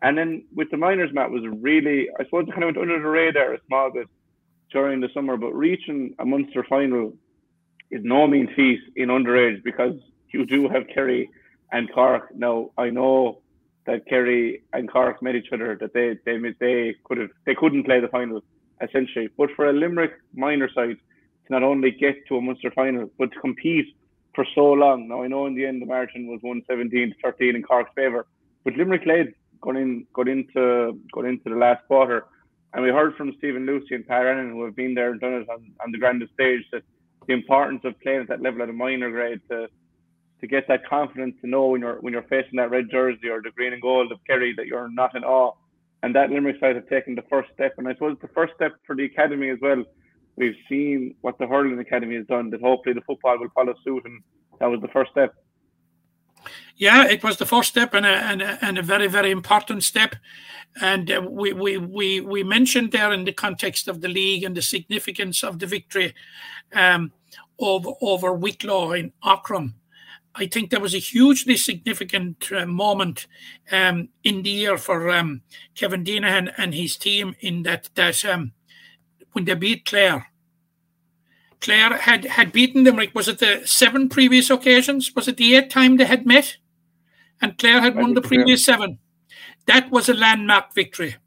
[0.01, 3.08] And then with the minors, Matt was really, I suppose, kind of went under the
[3.08, 4.08] radar a small bit
[4.71, 7.13] during the summer, but reaching a Munster final
[7.91, 9.95] is no mean feat in underage because
[10.32, 11.30] you do have Kerry
[11.71, 12.36] and Cork.
[12.36, 13.41] Now I know
[13.86, 17.84] that Kerry and Cork met each other, that they they they could have they couldn't
[17.84, 18.43] play the final
[18.82, 19.30] essentially.
[19.38, 20.97] But for a Limerick minor side
[21.45, 23.95] to not only get to a Munster final, but to compete
[24.36, 25.08] for so long.
[25.08, 28.28] Now I know in the end the margin was 117 to 13 in Cork's favour,
[28.63, 32.26] but Limerick led going in got into got into the last quarter.
[32.74, 35.34] And we heard from Stephen Lucey and Pat Annan, who have been there and done
[35.34, 36.84] it on, on the grandest stage, that
[37.26, 39.69] the importance of playing at that level at a minor grade to
[40.41, 43.41] to get that confidence to know when you're when you're facing that red jersey or
[43.41, 45.54] the green and gold of Kerry that you're not in awe.
[46.04, 47.74] And that Limerick side have taken the first step.
[47.78, 49.84] And I suppose the first step for the academy as well.
[50.36, 52.50] We've seen what the hurling academy has done.
[52.50, 54.21] That hopefully the football will follow suit, and
[54.60, 55.34] that was the first step.
[56.78, 59.84] Yeah, it was the first step and a, and a, and a very, very important
[59.84, 60.15] step.
[60.82, 64.56] And uh, we, we, we, we mentioned there in the context of the league and
[64.56, 66.13] the significance of the victory
[66.74, 67.13] um,
[67.58, 69.76] over, over Wicklow in Aughrim
[70.38, 73.26] I think there was a hugely significant uh, moment
[73.71, 75.41] um, in the year for um,
[75.76, 78.52] Kevin Deenahan and his team in that that um,
[79.36, 80.28] when they beat Clare.
[81.60, 82.95] Clare had had beaten them.
[82.95, 85.13] like, Was it the seven previous occasions?
[85.13, 86.58] Was it the eighth time they had met?
[87.41, 88.98] And Clare had won the previous seven.
[89.65, 91.17] That was a landmark victory.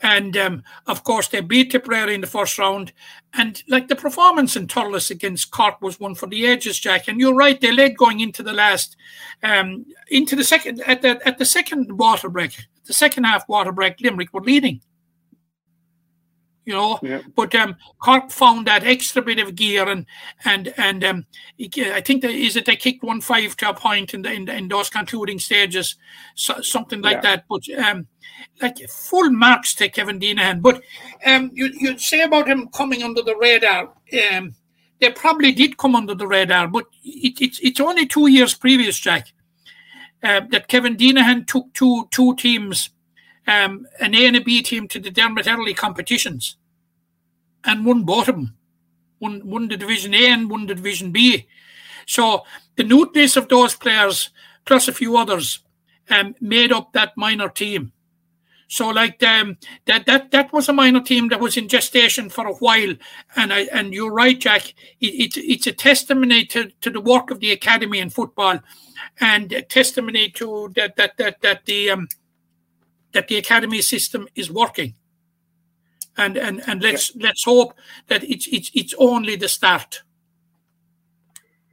[0.00, 2.92] And um, of course, they beat Tipperary in the first round.
[3.34, 7.06] And like the performance in Thurles against Cork was one for the ages, Jack.
[7.06, 8.96] And you're right; they led going into the last,
[9.42, 13.72] um, into the second at the at the second water break, the second half water
[13.72, 14.00] break.
[14.00, 14.80] Limerick were leading
[16.64, 16.98] you know.
[17.02, 17.22] Yeah.
[17.34, 20.06] But um, Cork found that extra bit of gear, and
[20.44, 21.26] and and um,
[21.58, 24.44] I think that is it they kicked one five to a point in the, in,
[24.44, 25.96] the, in those concluding stages,
[26.34, 27.36] so, something like yeah.
[27.36, 27.44] that.
[27.48, 28.06] But um,
[28.60, 30.62] like full marks to Kevin Deenahan.
[30.62, 30.82] But
[31.26, 33.92] um, you you say about him coming under the radar.
[34.32, 34.54] Um,
[35.00, 38.98] they probably did come under the radar, but it, it's it's only two years previous,
[38.98, 39.32] Jack,
[40.22, 42.90] uh, that Kevin Deenahan took two two teams
[43.46, 46.56] um, an A and a B team to the Dermot Earley competitions
[47.64, 48.56] and won both of them.
[49.20, 51.46] Won, won the Division A and won the Division B.
[52.06, 52.44] So
[52.76, 54.30] the nucleus of those players,
[54.64, 55.60] plus a few others,
[56.10, 57.92] um, made up that minor team.
[58.72, 62.46] So like um, that that that was a minor team that was in gestation for
[62.46, 62.94] a while,
[63.36, 64.72] and I and you're right, Jack.
[64.98, 68.60] It, it it's a testimony to, to the work of the academy in football,
[69.20, 72.08] and a testimony to that that that that the um,
[73.12, 74.94] that the academy system is working.
[76.16, 77.26] And and and let's yeah.
[77.28, 77.74] let's hope
[78.08, 80.02] that it's it's it's only the start.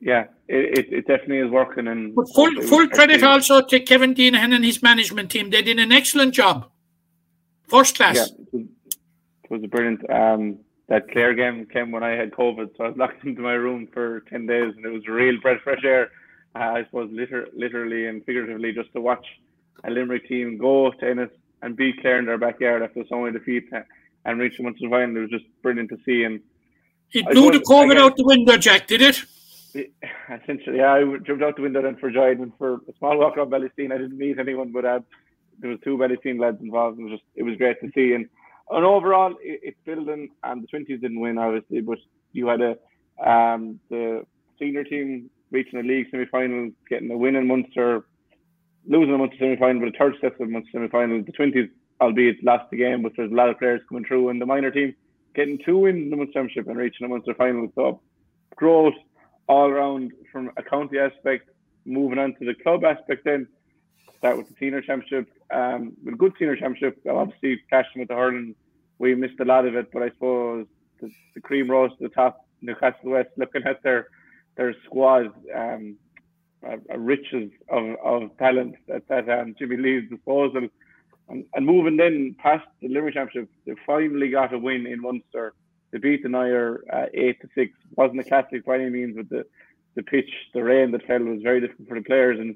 [0.01, 1.87] Yeah, it, it, definitely is working.
[1.87, 5.49] And but full full credit also to Kevin Deenahan and his management team.
[5.49, 6.69] They did an excellent job,
[7.67, 8.15] first class.
[8.15, 8.63] Yeah, it was,
[9.43, 10.09] it was brilliant.
[10.09, 13.53] Um, that Clare game came when I had COVID, so I was locked into my
[13.53, 16.11] room for ten days, and it was real breath fresh air.
[16.55, 19.25] Uh, I suppose liter- literally and figuratively just to watch
[19.83, 21.29] a Limerick team go to Ennis
[21.61, 23.67] and beat Clare in their backyard after so many defeats
[24.25, 25.17] and reach the Munster final.
[25.17, 26.23] It was just brilliant to see.
[26.23, 26.41] And
[27.11, 29.23] it blew the COVID out the window, Jack, did it?
[30.43, 33.37] Essentially, yeah, I jumped out the window then for joy and for a small walk
[33.37, 33.91] around Ballysteen.
[33.91, 34.99] I didn't meet anyone, but uh,
[35.59, 36.99] there was two Ballysteen lads involved.
[36.99, 38.13] It was just it was great to see.
[38.13, 38.27] And
[38.71, 40.29] and overall, it, it's building.
[40.43, 41.99] And the twenties didn't win, obviously, but
[42.33, 42.77] you had a
[43.23, 44.25] um, the
[44.57, 48.05] senior team reaching the league semi final, getting a win in Munster,
[48.89, 51.23] losing a Munster semi final, but a third step of the Munster semi final.
[51.23, 51.69] The twenties,
[52.01, 54.71] albeit last the game, but there's a lot of players coming through, and the minor
[54.71, 54.93] team
[55.35, 57.71] getting two wins in the Munster Championship and reaching the Munster final.
[57.75, 58.01] So
[58.55, 58.95] growth
[59.47, 61.49] all around from a county aspect,
[61.85, 63.47] moving on to the club aspect then.
[64.17, 65.29] Start with the senior championship.
[65.49, 68.53] Um, with a good senior championship, obviously clashing with the hurling,
[68.97, 70.67] we missed a lot of it, but I suppose
[70.99, 72.45] the, the cream rose to the top.
[72.61, 74.09] Newcastle West, looking at their
[74.57, 75.95] their squad, um,
[76.97, 80.67] riches of, of talent at that um, Jimmy Lee's disposal,
[81.29, 85.53] and, and moving then past the Limerick Championship, they finally got a win in Munster.
[85.91, 87.71] They beat the Nire uh, eight to six.
[87.95, 89.45] wasn't a classic by any means, but the
[89.95, 92.39] the pitch, the rain that fell was very difficult for the players.
[92.39, 92.55] And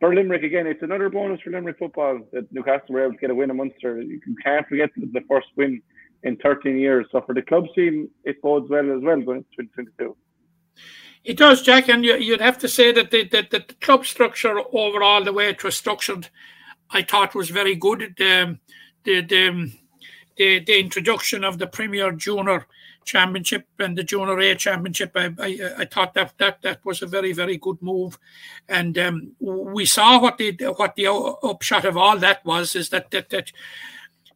[0.00, 3.30] for Limerick again, it's another bonus for Limerick football that Newcastle were able to get
[3.30, 4.00] a win in Munster.
[4.00, 5.82] You can't forget the first win
[6.22, 7.06] in 13 years.
[7.12, 10.16] So for the club scene, it bodes well as well going into 2022.
[11.24, 15.22] It does, Jack, and you, would have to say that the, the club structure overall,
[15.22, 16.28] the way it was structured,
[16.90, 18.14] I thought was very good.
[18.18, 18.58] The
[19.04, 19.72] the the,
[20.36, 22.66] the, the introduction of the Premier Junior
[23.04, 27.06] Championship and the Junior A Championship, I, I, I thought that, that that was a
[27.06, 28.18] very very good move,
[28.68, 33.12] and um, we saw what the what the upshot of all that was is that
[33.12, 33.52] that that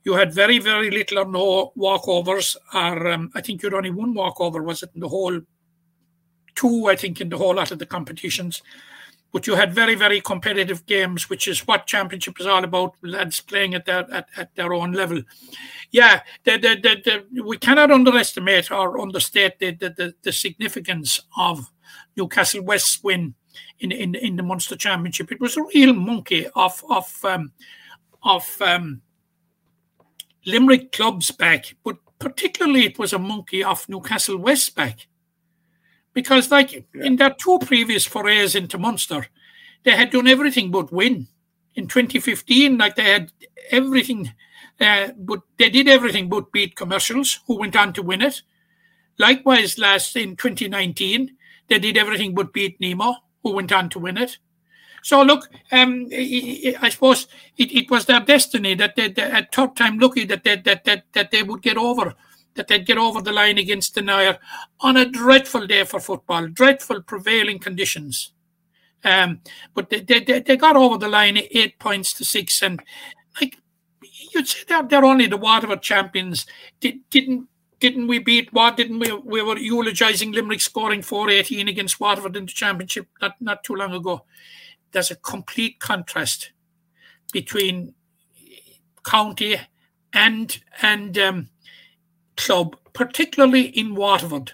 [0.05, 2.57] you had very, very little or no walkovers.
[2.73, 5.41] Or um, I think you had only one walkover, was it in the whole
[6.57, 6.87] two?
[6.89, 8.63] I think in the whole lot of the competitions.
[9.33, 12.95] But you had very, very competitive games, which is what championship is all about.
[13.03, 15.23] Lads playing at their at, at their own level.
[15.91, 21.71] Yeah, the, the, the, we cannot underestimate or understate the, the, the, significance of
[22.17, 23.35] Newcastle West's win
[23.81, 25.31] in, in in the Munster Championship.
[25.31, 27.53] It was a real monkey of of um,
[28.23, 29.03] of um,
[30.47, 35.09] Limerick clubs back, but particularly it was a monkey off Newcastle West back.
[36.17, 37.05] Because, like yeah.
[37.05, 39.27] in their two previous forays into Munster,
[39.85, 41.29] they had done everything but win.
[41.75, 43.33] In 2015, like they had
[43.71, 44.33] everything,
[44.81, 48.41] uh, but they did everything but beat commercials, who went on to win it.
[49.19, 51.37] Likewise, last in 2019,
[51.69, 54.39] they did everything but beat Nemo, who went on to win it.
[55.03, 59.77] So look, um, I suppose it, it was their destiny that they, they at third
[59.77, 62.15] time lucky that they, that, that, that they would get over,
[62.57, 64.39] that they'd get over the line against Nire
[64.81, 68.33] on a dreadful day for football, dreadful prevailing conditions.
[69.05, 69.41] Um,
[69.75, 72.81] but they, they, they got over the line eight points to six, and
[73.41, 73.59] like
[74.35, 76.47] you'd say they're, they're only the Waterford champions.
[76.81, 77.49] Did, didn't
[77.79, 82.47] didn't we beat what didn't we we were eulogizing Limerick scoring 418 against Waterford in
[82.47, 84.25] the championship not not too long ago
[84.93, 86.53] there's a complete contrast
[87.33, 87.95] between
[89.05, 89.57] county
[90.13, 91.49] and and um,
[92.37, 94.53] club, particularly in Waterford.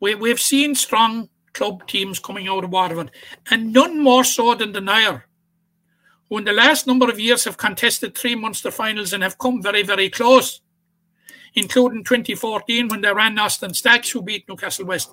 [0.00, 3.10] We, we've seen strong club teams coming out of Waterford,
[3.50, 5.26] and none more so than the Nire,
[6.28, 9.62] who in the last number of years have contested three Munster finals and have come
[9.62, 10.60] very, very close,
[11.54, 15.10] including 2014 when they ran Austin Stacks, who beat Newcastle West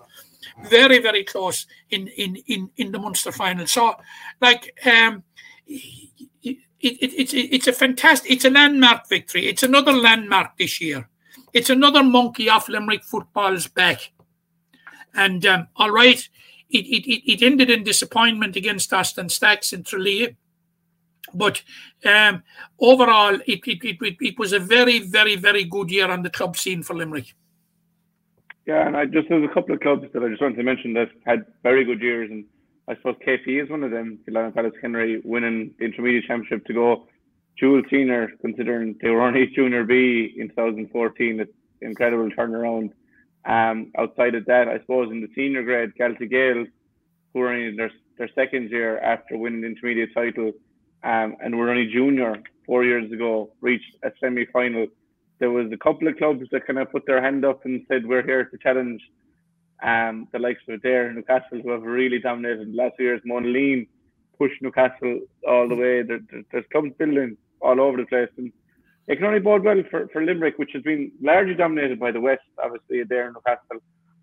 [0.70, 3.68] very very close in in in in the Munster final.
[3.68, 3.96] So
[4.42, 5.24] like um,
[5.68, 9.48] it, it, it's it's a fantastic it's a landmark victory.
[9.48, 11.10] It's another landmark this year.
[11.56, 14.12] It's another monkey off Limerick football's back.
[15.14, 16.20] And um, all right,
[16.70, 20.36] it, it, it ended in disappointment against Austin Stacks in Tralee.
[21.34, 21.64] But
[22.04, 22.44] um,
[22.78, 26.58] overall, it, it, it, it was a very, very, very good year on the club
[26.58, 27.34] scene for Limerick.
[28.66, 30.92] Yeah, and I just there's a couple of clubs that I just wanted to mention
[30.96, 32.44] that had very good years, and
[32.90, 34.20] I suppose KP is one of them.
[34.28, 37.08] Kildimo-Pallaskenry winning the intermediate championship to go
[37.60, 41.40] dual senior, considering they were only junior B in 2014.
[41.40, 41.52] It's
[41.82, 42.92] incredible turnaround.
[43.46, 46.68] Um, outside of that, I suppose in the senior grade, Galtee Gaels,
[47.34, 50.54] who were in their their second year after winning the intermediate title,
[51.04, 54.88] um, and were only junior four years ago, reached a semi final
[55.40, 58.06] there was a couple of clubs that kind of put their hand up and said
[58.06, 59.02] we're here to challenge
[59.84, 63.22] um, the likes of Adare Newcastle who have really dominated in the last few years.
[63.28, 63.88] Monaleen
[64.38, 66.04] pushed Newcastle all the way.
[66.04, 68.52] There, there, there's clubs building all over the place, and
[69.08, 72.22] it can only bode well for, for Limerick, which has been largely dominated by the
[72.22, 72.42] West.
[72.64, 73.82] Obviously, Adare Newcastle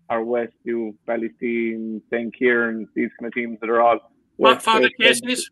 [0.09, 3.99] are West, you Ballysteen, St Kieran, these kind of teams that are all.
[4.37, 5.49] What Father Casey's?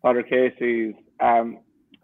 [0.00, 0.94] Father Casey's.
[1.20, 1.58] Um,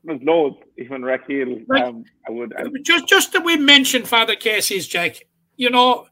[0.04, 1.02] there's loads, even.
[1.02, 1.82] Right.
[1.82, 5.16] Um, I would I, just just that we mentioned Father Casey's, Jack.
[5.56, 6.06] You know,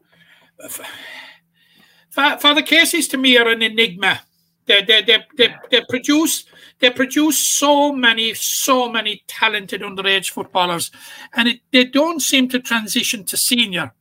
[2.11, 4.21] Father Casey's to me are an enigma.
[4.65, 6.45] They they they they, they produce
[6.79, 10.91] they produce so many so many talented underage footballers,
[11.33, 13.93] and it, they don't seem to transition to senior.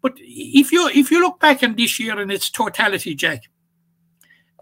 [0.00, 3.44] But if you if you look back on this year in its totality, Jack,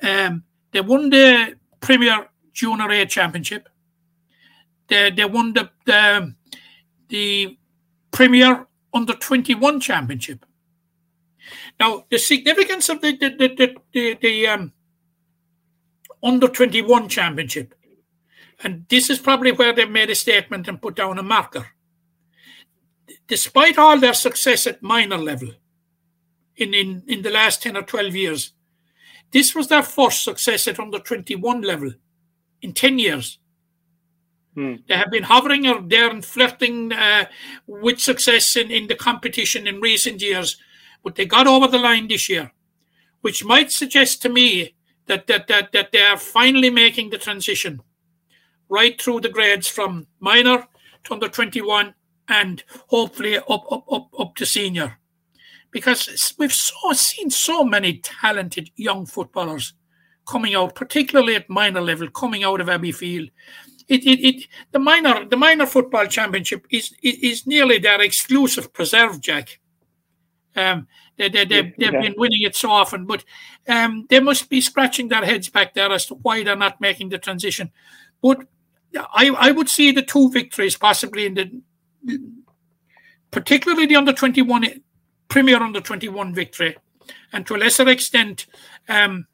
[0.02, 3.68] um, they won the Premier Junior A Championship
[4.88, 6.34] they, they won the, the,
[7.09, 7.59] the
[8.11, 10.44] Premier Under 21 Championship.
[11.78, 14.72] Now, the significance of the the the, the, the, the um,
[16.22, 17.74] under 21 championship,
[18.62, 21.66] and this is probably where they've made a statement and put down a marker.
[23.28, 25.50] Despite all their success at minor level
[26.56, 28.52] in, in, in the last 10 or 12 years,
[29.32, 31.92] this was their first success at under 21 level
[32.62, 33.38] in 10 years.
[34.54, 34.76] Hmm.
[34.88, 37.26] They have been hovering or there and flirting uh,
[37.66, 40.56] with success in, in the competition in recent years,
[41.04, 42.52] but they got over the line this year,
[43.20, 44.75] which might suggest to me
[45.07, 47.80] that that that, that they are finally making the transition
[48.68, 50.66] right through the grades from minor
[51.04, 51.94] to under 21
[52.28, 54.98] and hopefully up up up, up to senior.
[55.70, 59.74] Because we've so, seen so many talented young footballers
[60.26, 63.30] coming out particularly at minor level coming out of Abbeyfeale
[63.88, 68.72] it, it, it the minor the minor football championship is is, is nearly their exclusive
[68.72, 69.61] preserve jack.
[70.54, 72.00] Um, they, they, they, they've Yeah.
[72.02, 73.24] been winning it so often, but
[73.68, 77.08] um, they must be scratching their heads back there as to why they're not making
[77.08, 77.70] the transition.
[78.22, 78.46] But
[78.94, 81.62] I, I would see the two victories possibly in the,
[83.30, 84.82] particularly the under 21,
[85.28, 86.76] Premier under 21 victory,
[87.32, 88.46] and to a lesser extent,
[88.88, 89.26] um,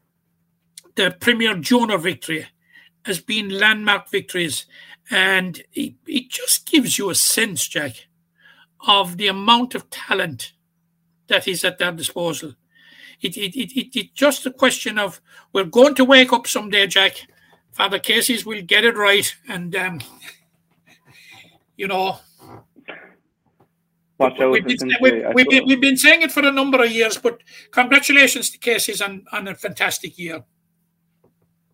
[0.95, 2.47] the Premier Junior victory
[3.05, 4.67] has been landmark victories.
[5.11, 8.07] And it, it just gives you a sense, Jack,
[8.87, 10.53] of the amount of talent
[11.33, 12.55] that is at their disposal.
[13.21, 15.21] It, it, it, it, it's just a question of
[15.53, 17.27] we're going to wake up someday, Jack.
[17.73, 19.35] Father Casey's will get it right.
[19.49, 20.01] And, um,
[21.77, 22.19] you know,
[24.19, 24.53] Watch out.
[24.53, 27.41] we've been, we've, we've, been, we've been saying it for a number of years, but
[27.71, 30.45] congratulations to Casey's on, on a fantastic year.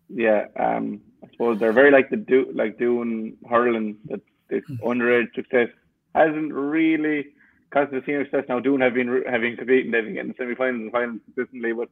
[0.09, 4.75] yeah, um, I suppose they're very like the do like doing hurling that this Hmm.
[4.87, 5.69] underage success
[6.15, 7.27] hasn't really
[7.71, 11.19] the senior success now doing have been having competing, they've been getting semi-finals and finals
[11.25, 11.89] consistently, but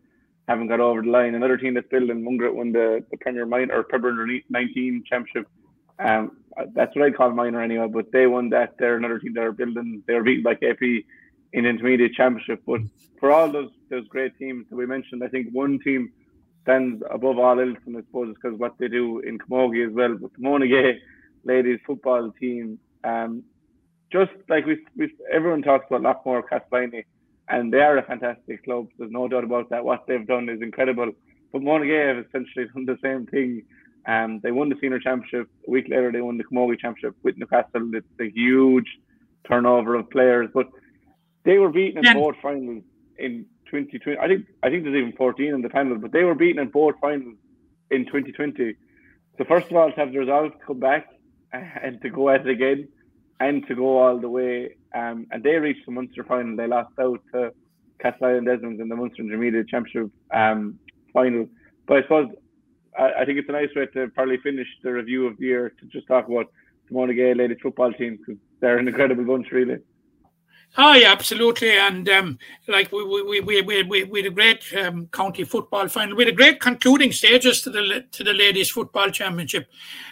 [0.47, 1.35] haven't got over the line.
[1.35, 5.47] Another team that's building Mungret won the, the Premier Minor or Premier 19 championship.
[5.99, 6.37] Um,
[6.73, 8.75] that's what I call minor anyway, but they won that.
[8.77, 10.03] They're another team that are building.
[10.07, 11.05] They were beaten by KP
[11.53, 12.63] in intermediate championship.
[12.65, 12.81] But
[13.19, 16.11] for all those those great teams that we mentioned, I think one team
[16.63, 19.93] stands above all else, and I suppose it's because what they do in Camogie as
[19.93, 20.15] well.
[20.15, 20.97] But the Monagea
[21.43, 23.43] ladies football team, um,
[24.11, 27.03] just like we, we everyone talks about Loughmore, Castleiney,
[27.49, 28.87] and they are a fantastic club.
[28.97, 29.83] There's no doubt about that.
[29.83, 31.11] What they've done is incredible.
[31.51, 33.63] But Monagea have essentially done the same thing.
[34.05, 35.49] Um, they won the senior championship.
[35.67, 37.91] A week later, they won the Camogie championship with Newcastle.
[37.93, 38.87] It's a huge
[39.47, 40.69] turnover of players, but
[41.43, 42.13] they were beaten in Yeah.
[42.13, 42.83] both finals
[43.17, 44.17] in 2020.
[44.19, 46.69] I think I think there's even 14 in the final, but they were beaten in
[46.69, 47.35] both finals
[47.91, 48.75] in 2020.
[49.37, 51.07] So first of all, to have the resolve to come back
[51.53, 52.87] and to go at it again,
[53.39, 54.75] and to go all the way.
[54.95, 56.55] Um, and they reached the Munster final.
[56.55, 57.51] They lost out to
[58.03, 60.79] Castleisland Desmond in the Munster Intermediate Championship um,
[61.13, 61.47] final.
[61.87, 62.29] But I suppose
[62.97, 65.69] I, I think it's a nice way to probably finish the review of the year
[65.69, 66.51] to just talk about
[66.89, 69.77] the Monagea ladies football team because they're an incredible bunch, really.
[70.77, 75.07] Oh absolutely, and um, like we we we we we we had a great um,
[75.07, 76.15] county football final.
[76.15, 79.67] We had a great concluding stages to the to the ladies football championship,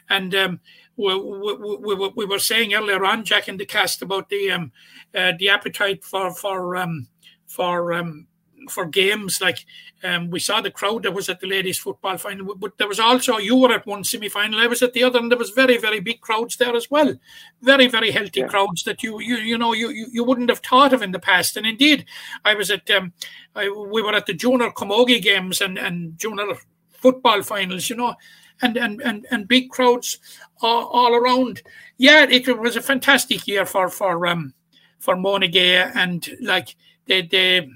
[0.10, 0.60] and um,
[0.98, 4.52] we, we, we, we- we were saying earlier on, Jack in the cast about the
[4.52, 4.72] um,
[5.14, 7.08] uh, the appetite for for um,
[7.48, 8.28] for um,
[8.70, 9.42] for games.
[9.42, 9.66] Like
[10.04, 13.00] um, we saw the crowd that was at the ladies football final, but there was
[13.00, 15.52] also you were at one semi final, I was at the other, and there was
[15.52, 17.14] very very big crowds there as well
[17.62, 18.48] very very healthy Yeah.
[18.48, 21.20] crowds that you you you know you, you you wouldn't have thought of in the
[21.20, 22.06] past and indeed
[22.44, 23.14] i was at um
[23.56, 26.46] I, we were at the junior camogie games and and junior
[26.92, 28.14] football finals you know
[28.62, 30.20] and and and, and big crowds
[30.62, 31.62] all, all around
[31.98, 34.54] yeah it was a fantastic year for for um
[35.00, 36.76] for Monagea and like
[37.06, 37.70] they they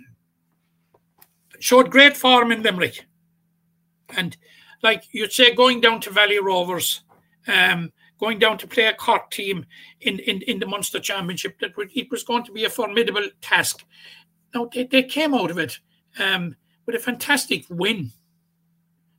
[1.59, 3.05] showed great form in limerick
[4.15, 4.37] and
[4.81, 7.01] like you'd say going down to valley rovers
[7.47, 9.65] um going down to play a Cork team
[10.01, 13.85] in, in, in the Munster Championship, that it was going to be a formidable task.
[14.53, 15.79] Now, they, they came out of it
[16.19, 16.55] um,
[16.85, 18.11] with a fantastic win.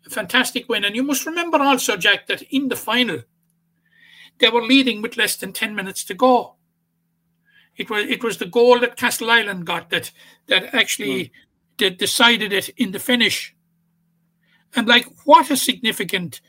[0.08, 0.84] Fantastic win.
[0.84, 3.22] And you must remember also, Jack, that in the final,
[4.38, 6.56] they were leading with less than 10 minutes to go.
[7.76, 10.10] It was it was the goal that Castleisland got that
[10.48, 11.32] that actually
[11.76, 13.54] de- decided it in the finish.
[14.76, 16.40] And like what a significant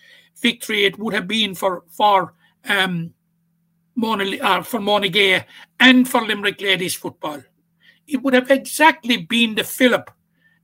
[0.42, 2.34] victory it would have been for for
[2.68, 3.14] um,
[3.96, 5.46] Mona, uh, for Monagea
[5.80, 7.44] and for Limerick ladies football.
[8.08, 10.12] It would have exactly been the fillip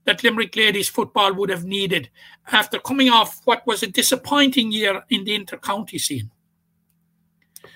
[0.08, 2.08] that Limerick ladies football would have needed
[2.50, 6.30] after coming off what was a disappointing year in the inter-county scene.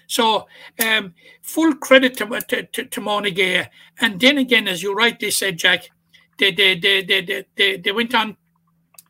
[0.07, 0.47] So,
[0.83, 1.13] um,
[1.43, 3.67] full credit to, to, to, to.
[4.01, 5.91] And then again, as you rightly said, Jack,
[6.39, 8.37] they they they they they, they, went on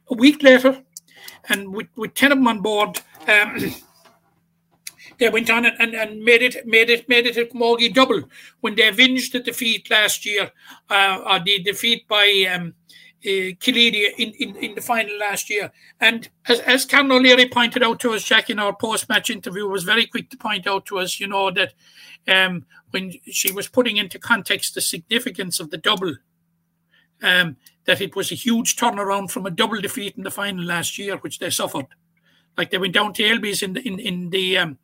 [0.08, 0.82] a week later,
[1.48, 3.00] and with, with ten of them on board.
[3.28, 3.72] Um,
[5.18, 8.22] they went on and, and, and made it made it made it a Camogie double
[8.60, 10.50] when they avenged the defeat last year,
[10.90, 12.74] uh, or the defeat by um,
[13.24, 15.70] uh, in, in, in the final last year.
[16.00, 19.66] And as, as Karen O'Leary pointed out to us, Jack, in our post match interview,
[19.66, 21.74] was very quick to point out to us, you know, that
[22.28, 26.14] um, when she was putting into context the significance of the double,
[27.22, 30.98] um, that it was a huge turnaround from a double defeat in the final last
[30.98, 31.86] year, which they suffered.
[32.56, 34.78] Like they went down to Ailbe's in the in in the um,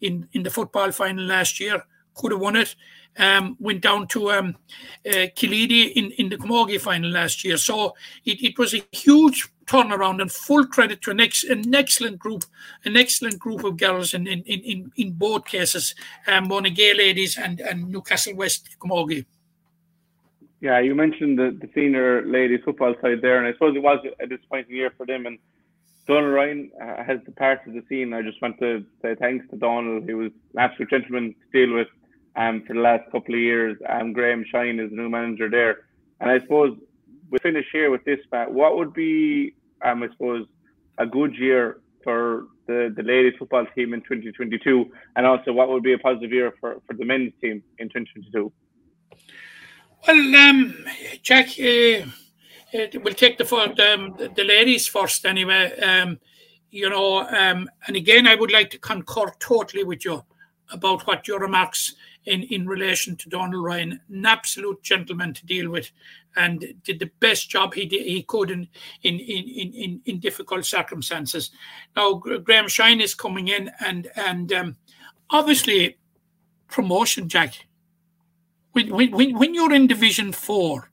[0.00, 1.84] in in the football final last year,
[2.14, 2.74] could have won it.
[3.18, 4.56] Um, went down to um,
[5.06, 7.58] uh, Killeedy in, in the Camogie final last year.
[7.58, 7.94] So
[8.24, 12.44] it, it was a huge turnaround and full credit to an, ex, an excellent group,
[12.86, 15.94] an excellent group of girls in in, in, in both cases,
[16.26, 19.26] um, Monagea ladies and, and Newcastle West Camogie.
[20.62, 23.98] Yeah, you mentioned the, the senior ladies football side there, and I suppose it was
[24.20, 25.26] a disappointing year for them.
[25.26, 25.38] And
[26.06, 28.14] Donald Ryan uh, has departed the scene.
[28.14, 30.04] I just want to say thanks to Donald.
[30.04, 31.88] He was an absolute gentleman to deal with
[32.36, 33.76] um, for the last couple of years.
[33.88, 35.84] Um, Graham Shine is the new manager there.
[36.20, 36.76] And I suppose
[37.30, 38.52] we finish here with this, Matt.
[38.52, 39.54] What would be,
[39.84, 40.46] um, I suppose,
[40.98, 44.90] a good year for the, the ladies football team in 2022?
[45.16, 48.52] And also, what would be a positive year for, for the men's team in 2022?
[50.06, 50.84] Well, um,
[51.22, 52.06] Jack, uh,
[52.76, 55.78] uh, we'll take the, um, the ladies first anyway.
[55.78, 56.18] Um,
[56.70, 60.24] you know, um, and again, I would like to concur totally with you
[60.72, 61.94] about what your remarks
[62.24, 64.00] in, in relation to Donald Ryan.
[64.08, 65.90] An absolute gentleman to deal with
[66.36, 68.68] and did the best job he did, he could in
[69.02, 71.50] in, in, in, in difficult circumstances.
[71.96, 74.76] Now, Graham Shine is coming in and, and um,
[75.30, 75.98] obviously
[76.68, 77.66] promotion, Jack.
[78.72, 80.90] When, when, when you're in Division 4,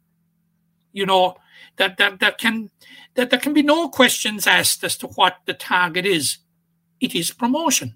[0.91, 1.38] you know,
[1.77, 2.71] that, that, that can
[3.15, 6.38] that there can be no questions asked as to what the target is.
[6.99, 7.95] It is promotion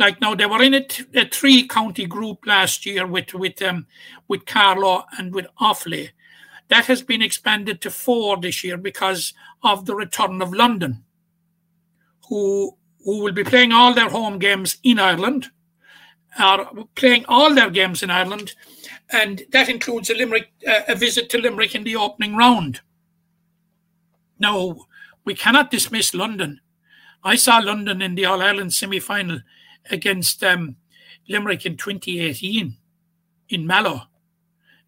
[0.00, 3.86] like now they were in a, a three county group last year with with um
[4.26, 6.08] with Carlow and with Offaly.
[6.68, 11.04] That has been expanded to four this year because of the return of London,
[12.28, 15.50] who who will be playing all their home games in Ireland,
[16.38, 18.54] are playing all their games in Ireland,
[19.12, 22.80] and that includes a Limerick uh, a visit to Limerick in the opening round.
[24.38, 24.86] Now
[25.24, 26.60] we cannot dismiss London.
[27.22, 29.40] I saw London in the All Ireland semi final
[29.90, 30.76] against um,
[31.28, 32.76] Limerick in 2018
[33.48, 34.02] in Mallow.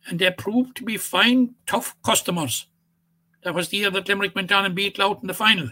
[0.07, 2.67] And they proved to be fine, tough customers.
[3.45, 5.71] That was the year that Limerick went on and beat Louth in the final.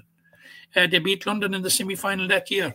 [0.75, 2.75] Uh, they beat London in the semi final that year.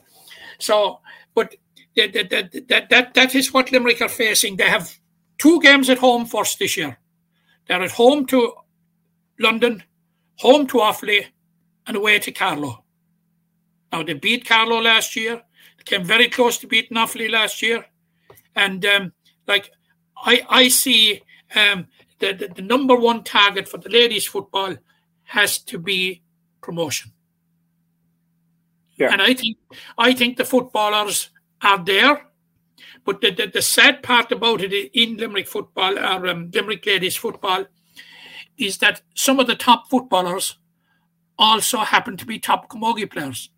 [0.60, 1.00] So,
[1.34, 1.56] but
[1.96, 4.58] that, that, that, that, that is what Limerick are facing.
[4.58, 4.94] They have
[5.38, 6.98] two games at home first this year.
[7.68, 8.54] They're at home to
[9.40, 9.84] London,
[10.38, 11.26] home to Offaly,
[11.88, 12.84] and away to Carlow.
[13.92, 15.42] Now, they beat Carlow last year
[15.86, 17.86] came very close to beating Offaly last year,
[18.56, 19.14] and um,
[19.48, 19.72] like
[20.18, 21.22] I I see
[21.56, 21.88] um,
[22.20, 24.76] the, the the number one target for the ladies football
[25.24, 26.22] has to be
[26.62, 27.12] promotion.
[28.98, 29.12] Yeah.
[29.12, 29.58] And I think
[29.98, 31.30] I think the footballers
[31.62, 32.28] are there,
[33.04, 37.16] but the, the, the sad part about it in Limerick football or um, Limerick ladies
[37.16, 37.66] football
[38.58, 40.58] is that some of the top footballers
[41.38, 43.50] also happen to be top camogie players.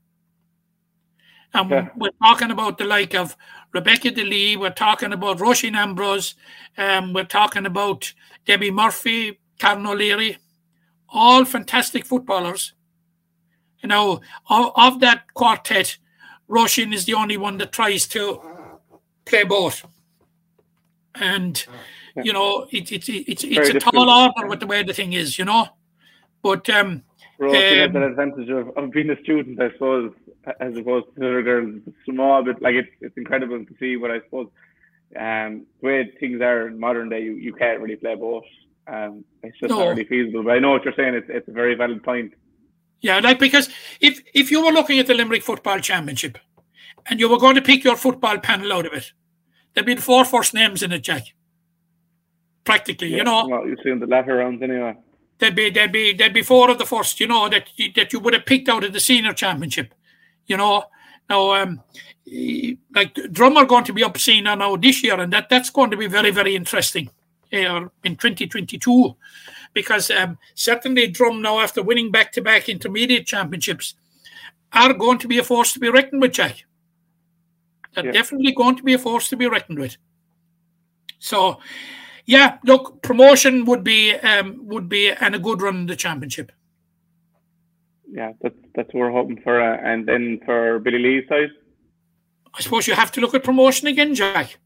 [1.57, 1.89] And yeah.
[1.95, 3.35] we're talking about the like of
[3.73, 6.35] Rebecca DeLee, we're talking about Roisin Ambrose,
[6.77, 8.13] um, we're talking about
[8.45, 10.37] Debbie Murphy, Karen O'Leary,
[11.09, 12.73] all fantastic footballers.
[13.81, 15.97] You know, of, of that quartet,
[16.47, 18.39] Roisin is the only one that tries to
[19.25, 19.83] play both.
[21.15, 21.65] And,
[22.15, 22.23] yeah.
[22.23, 25.13] you know, it, it, it, it's, it's a tall order with the way the thing
[25.13, 25.67] is, you know.
[26.43, 27.03] But um,
[27.39, 30.13] Roisin um, has an advantage of, of being a student, I suppose
[30.59, 31.81] as opposed to the other girls.
[32.05, 34.47] Small bit like it's it's incredible to see, but I suppose
[35.15, 38.43] um, the way things are in modern day, you, you can't really play both.
[38.87, 39.79] Um, it's just no.
[39.79, 40.43] not really feasible.
[40.43, 41.13] But I know what you're saying.
[41.13, 42.33] It's it's a very valid point.
[43.01, 43.69] Yeah, like because
[44.01, 46.37] if if you were looking at the Limerick Football Championship,
[47.05, 49.11] and you were going to pick your football panel out of it,
[49.73, 51.23] there'd be four first names in it, Jack.
[52.63, 53.47] Practically, yeah, you know.
[53.47, 54.95] Well, you see in the latter rounds anyway.
[55.39, 58.19] There'd be there'd be there'd be four of the first, you know, that that you
[58.19, 59.93] would have picked out of the senior championship
[60.47, 60.83] you know.
[61.29, 61.81] Now, um,
[62.95, 65.91] like Drum are going to be up seeing now this year, and that that's going
[65.91, 67.09] to be very very interesting
[67.53, 69.15] uh, in 2022,
[69.73, 73.95] because um, certainly Drum now after winning back to back intermediate championships
[74.73, 76.65] are going to be a force to be reckoned with, Jack.
[77.93, 78.11] They're yeah.
[78.11, 79.97] definitely going to be a force to be reckoned with.
[81.19, 81.59] So,
[82.25, 86.51] yeah, look, promotion would be um, would be and a good run in the championship.
[88.09, 89.61] Yeah, that's that's what we're hoping for.
[89.61, 91.49] Uh, and then for Billy Lee's side,
[92.53, 94.57] I suppose you have to look at promotion again, Jack.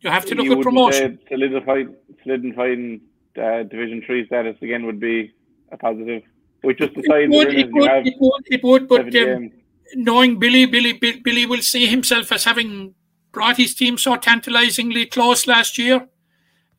[0.00, 1.18] You have to look you at promotion.
[1.28, 3.00] solidifying solidifying
[3.36, 5.32] uh, Division Three status again would be
[5.72, 6.22] a positive.
[6.62, 9.50] With just It would, it would, it would, it would, but um,
[9.94, 12.94] knowing Billy, Billy, Billy, Billy will see himself as having
[13.32, 16.08] brought his team so tantalisingly close last year.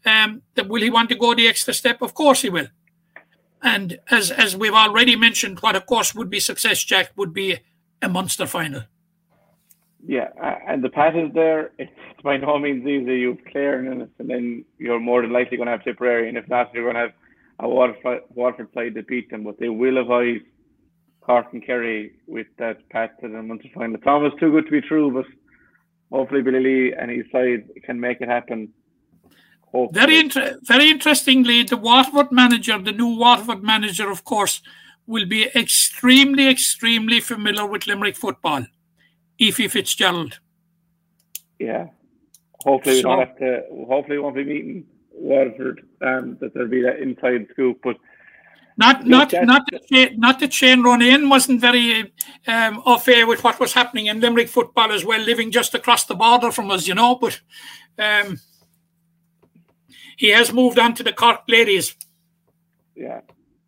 [0.05, 2.01] Um, that will he want to go the extra step?
[2.01, 2.67] Of course he will.
[3.67, 7.59] And as as we've already mentioned, what of course would be success, Jack, would be
[8.01, 8.83] a Munster final.
[10.05, 10.29] Yeah,
[10.65, 11.71] and the path is there.
[12.17, 13.19] It's by no means easy.
[13.19, 16.73] You've Clare and then you're more than likely going to have Tipperary, and if not,
[16.73, 17.13] you're going to have
[17.59, 19.43] a Waterford, Waterford side that beat them.
[19.43, 20.41] But they will avoid
[21.21, 23.95] Cork and Kerry with that pat to the Munster final.
[23.95, 25.25] It's almost too good to be true, but
[26.11, 28.69] hopefully Billy Lee and his side can make it happen.
[29.91, 34.61] Very inter- very interestingly, the Waterford manager, the new Waterford manager, of course,
[35.05, 38.65] will be extremely, extremely familiar with Limerick football.
[39.39, 40.39] Ephie Fitzgerald.
[41.59, 41.87] Yeah.
[42.63, 43.63] Hopefully we don't have to.
[43.87, 45.85] Hopefully we won't be meeting Waterford.
[46.01, 47.97] Um, that there'll be that inside scoop, but
[48.77, 52.13] Not not not that not that Shane Ronayne wasn't very
[52.47, 56.05] um, au fait with what was happening in Limerick football as well, living just across
[56.05, 57.15] the border from us, you know.
[57.15, 57.41] But
[57.97, 58.39] um,
[60.17, 61.95] he has moved on to the Cork ladies.
[62.95, 63.21] Yeah.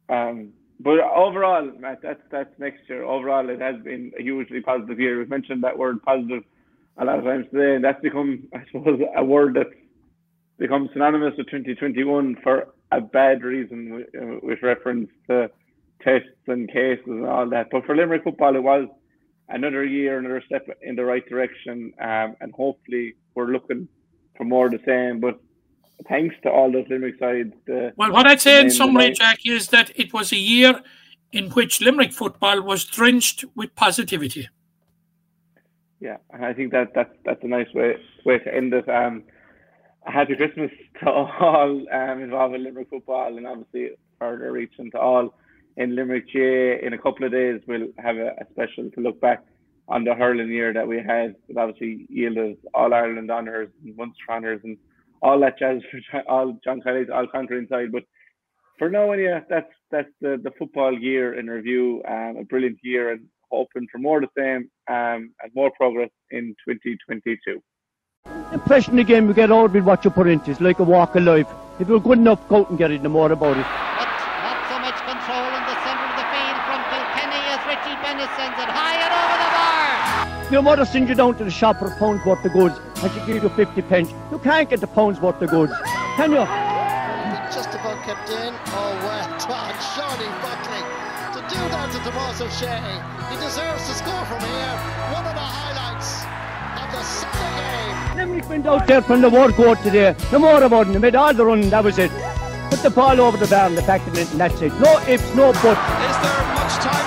[0.10, 3.04] Um, but overall, Matt, that's that's next year.
[3.04, 5.20] Overall, it has been a hugely positive year.
[5.20, 6.44] We've mentioned that word positive
[6.98, 9.70] a lot of times today, and that's become, I suppose, a word that's
[10.58, 15.50] become synonymous with 2021 for a bad reason, with, uh, with reference to
[16.02, 17.68] tests and cases and all that.
[17.72, 18.88] But for Limerick football, it was
[19.48, 23.88] another year, another step in the right direction, um, and hopefully we're looking
[24.36, 25.20] for more of the same.
[25.20, 25.40] But
[26.08, 29.12] thanks to all those Limerick sides, Well, what I'd say in summary.
[29.12, 30.82] Jack, is that it was a year
[31.32, 34.48] in which Limerick football was drenched with positivity.
[36.00, 37.96] Yeah, and I think that that's that's a nice way
[38.26, 38.88] way to end it.
[38.88, 39.24] Um,
[40.04, 40.72] happy Christmas
[41.02, 45.34] to all um, involved in Limerick football, and obviously further reaching to all
[45.76, 46.82] in Limerick GA.
[46.82, 49.44] In a couple of days, we'll have a, a special to look back
[49.90, 51.36] on the hurling year that we had.
[51.48, 54.78] It obviously yielded All Ireland honours and Munster honours and
[55.22, 57.92] all that jazz for all John Kelly's all country inside.
[57.92, 58.04] But
[58.78, 62.02] for now, yeah, that's that's the, the football year in review.
[62.08, 66.10] Um, a brilliant year, and hoping for more of the same um, and more progress
[66.32, 67.62] in 2022.
[68.54, 70.52] Impression game you get out with what you put into it.
[70.52, 71.48] It's like a walk of life.
[71.80, 73.66] If you're good enough, go out and get it, no more about it.
[73.98, 74.10] But
[74.44, 78.30] not so much control in the centre of the field from Kilkenny as Richie Bennett
[78.36, 80.39] sends it high and over the bar.
[80.52, 83.12] Your mother sends you down to the shop for a pound's worth of goods and
[83.12, 84.14] she gives you 50 pence.
[84.32, 85.74] You can't get the pound's worth of goods,
[86.16, 86.46] can you?
[87.52, 88.54] just about kept in.
[88.68, 90.82] Oh, well done, Seanie Buckley.
[91.34, 92.82] To do that to Tomas O'Shea,
[93.30, 94.76] he deserves to score from here.
[95.14, 96.26] One of the highlights
[96.82, 98.18] of the Sunday game.
[98.18, 100.16] Limerick went out there from the word go today.
[100.32, 100.94] No more about it.
[100.94, 102.12] They made all the running, that was it.
[102.70, 104.74] Put the ball over the bar and the back of it, and that's it.
[104.80, 105.66] No ifs, no buts.
[105.66, 106.99] Is there much time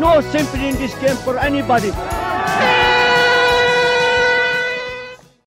[0.00, 1.92] no sympathy in this game for anybody.